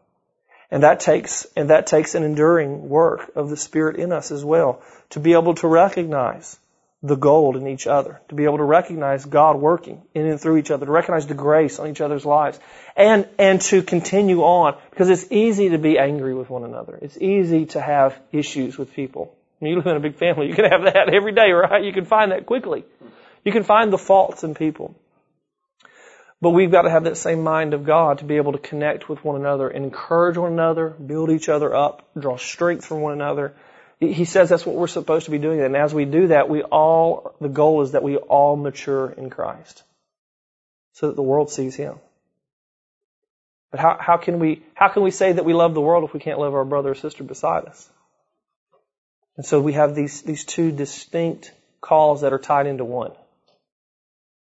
[0.72, 4.44] And that takes, and that takes an enduring work of the Spirit in us as
[4.44, 4.82] well.
[5.12, 6.58] To be able to recognize
[7.04, 8.22] the gold in each other.
[8.30, 10.86] To be able to recognize God working in and through each other.
[10.86, 12.58] To recognize the grace on each other's lives.
[12.96, 14.78] And, and to continue on.
[14.90, 16.98] Because it's easy to be angry with one another.
[17.02, 19.36] It's easy to have issues with people.
[19.60, 20.48] You live in a big family.
[20.54, 21.84] You can have that every day, right?
[21.84, 22.86] You can find that quickly.
[23.44, 24.96] You can find the faults in people.
[26.42, 29.08] But we've got to have that same mind of God to be able to connect
[29.08, 33.54] with one another, encourage one another, build each other up, draw strength from one another.
[34.12, 35.62] He says that's what we're supposed to be doing.
[35.62, 39.30] And as we do that, we all, the goal is that we all mature in
[39.30, 39.84] Christ.
[40.94, 41.96] So that the world sees Him.
[43.72, 46.14] But how, how can we, how can we say that we love the world if
[46.14, 47.90] we can't love our brother or sister beside us?
[49.38, 51.52] And so we have these, these two distinct
[51.82, 53.12] calls that are tied into one.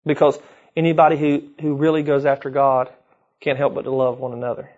[0.06, 0.40] Because
[0.76, 2.90] Anybody who, who really goes after God
[3.42, 4.70] can't help but to love one another.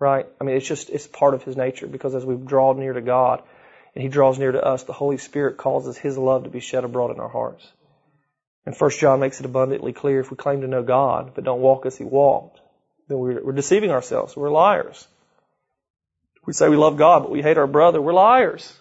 [0.00, 0.26] Right?
[0.40, 3.00] I mean, it's just, it's part of His nature because as we draw near to
[3.00, 3.42] God
[3.94, 6.84] and He draws near to us, the Holy Spirit causes His love to be shed
[6.84, 7.64] abroad in our hearts.
[8.66, 11.60] And First John makes it abundantly clear if we claim to know God but don't
[11.60, 12.60] walk as He walked,
[13.08, 14.36] then we're, we're deceiving ourselves.
[14.36, 15.06] We're liars.
[16.46, 18.72] We say we love God but we hate our brother, we're liars.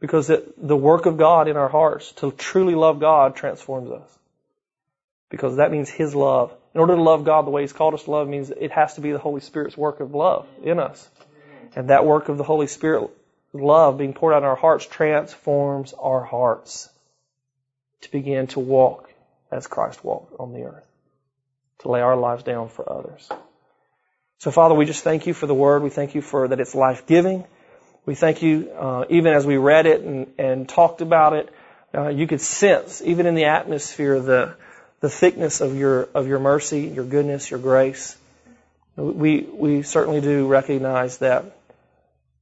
[0.00, 4.18] Because it, the work of God in our hearts to truly love God transforms us
[5.34, 6.52] because that means His love.
[6.74, 8.94] In order to love God the way He's called us to love means it has
[8.94, 11.08] to be the Holy Spirit's work of love in us.
[11.76, 13.10] And that work of the Holy Spirit
[13.52, 16.88] love being poured out in our hearts transforms our hearts
[18.00, 19.08] to begin to walk
[19.50, 20.86] as Christ walked on the earth,
[21.80, 23.28] to lay our lives down for others.
[24.38, 25.82] So Father, we just thank you for the word.
[25.82, 27.44] We thank you for that it's life giving.
[28.04, 31.54] We thank you, uh, even as we read it and, and talked about it,
[31.94, 34.56] uh, you could sense, even in the atmosphere, the
[35.04, 38.16] the thickness of your of your mercy, your goodness, your grace.
[38.96, 41.58] We we certainly do recognize that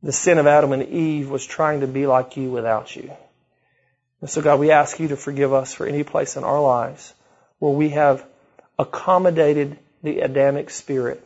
[0.01, 3.10] the sin of Adam and Eve was trying to be like you without you.
[4.20, 7.12] And so God, we ask you to forgive us for any place in our lives
[7.59, 8.24] where we have
[8.78, 11.20] accommodated the Adamic spirit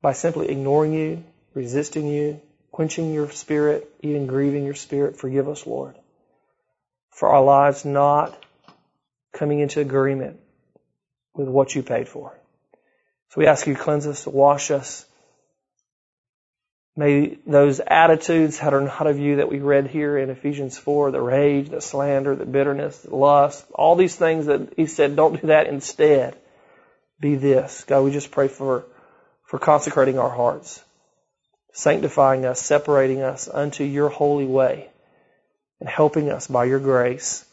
[0.00, 2.40] by simply ignoring you, resisting you,
[2.70, 5.16] quenching your spirit, even grieving your spirit.
[5.16, 5.96] Forgive us, Lord,
[7.10, 8.38] for our lives not
[9.32, 10.40] coming into agreement
[11.34, 12.38] with what you paid for.
[13.30, 15.06] So we ask you to cleanse us, wash us.
[16.94, 21.10] May those attitudes that are not of you that we read here in Ephesians 4,
[21.10, 25.40] the rage, the slander, the bitterness, the lust, all these things that he said, don't
[25.40, 26.36] do that instead.
[27.18, 27.84] Be this.
[27.84, 28.84] God, we just pray for,
[29.46, 30.82] for consecrating our hearts,
[31.72, 34.90] sanctifying us, separating us unto your holy way,
[35.80, 37.46] and helping us by your grace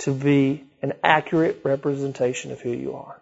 [0.00, 3.20] to be an accurate representation of who you are.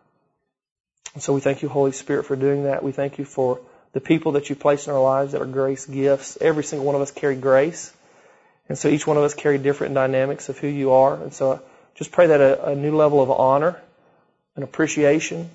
[1.14, 2.82] And so we thank you, Holy Spirit, for doing that.
[2.82, 3.60] We thank you for
[3.92, 6.36] the people that you place in our lives that are grace gifts.
[6.40, 7.92] Every single one of us carry grace.
[8.68, 11.14] And so each one of us carry different dynamics of who you are.
[11.14, 11.62] And so
[11.94, 13.80] just pray that a, a new level of honor
[14.54, 15.50] and appreciation,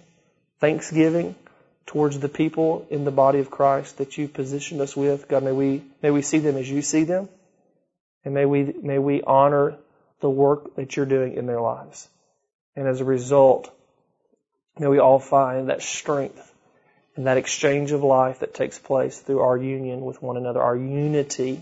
[0.60, 1.36] thanksgiving
[1.86, 5.28] towards the people in the body of Christ that you positioned us with.
[5.28, 7.30] God, may we, may we see them as you see them.
[8.23, 9.78] And may we, may we honor
[10.22, 12.07] the work that you're doing in their lives.
[12.76, 13.72] And as a result,
[14.80, 16.48] may we all find that strength
[17.15, 20.76] and that exchange of life that takes place through our union with one another, our
[20.76, 21.61] unity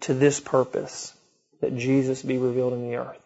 [0.00, 1.14] to this purpose,
[1.60, 3.20] that Jesus be revealed in the earth.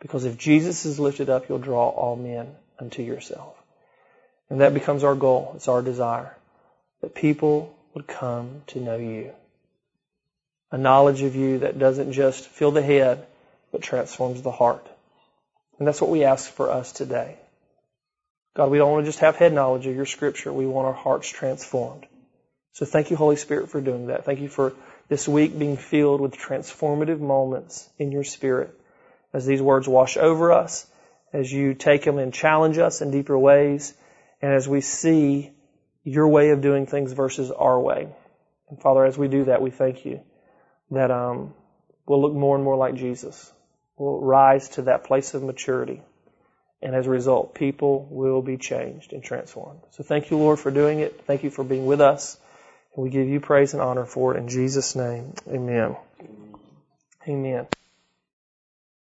[0.00, 3.54] Because if Jesus is lifted up, you'll draw all men unto yourself.
[4.50, 5.52] And that becomes our goal.
[5.56, 6.34] It's our desire
[7.00, 9.32] that people would come to know you.
[10.70, 13.26] A knowledge of you that doesn't just fill the head,
[13.74, 14.86] but transforms the heart.
[15.80, 17.36] And that's what we ask for us today.
[18.54, 20.52] God, we don't want to just have head knowledge of your scripture.
[20.52, 22.06] We want our hearts transformed.
[22.74, 24.26] So thank you, Holy Spirit, for doing that.
[24.26, 24.74] Thank you for
[25.08, 28.78] this week being filled with transformative moments in your spirit
[29.32, 30.86] as these words wash over us,
[31.32, 33.92] as you take them and challenge us in deeper ways,
[34.40, 35.50] and as we see
[36.04, 38.06] your way of doing things versus our way.
[38.70, 40.20] And Father, as we do that, we thank you
[40.92, 41.54] that um,
[42.06, 43.50] we'll look more and more like Jesus
[43.96, 46.02] will rise to that place of maturity.
[46.82, 49.80] And as a result, people will be changed and transformed.
[49.92, 51.22] So thank you, Lord, for doing it.
[51.26, 52.38] Thank you for being with us.
[52.94, 55.32] And we give you praise and honor for it in Jesus' name.
[55.48, 55.96] Amen.
[57.26, 57.66] Amen.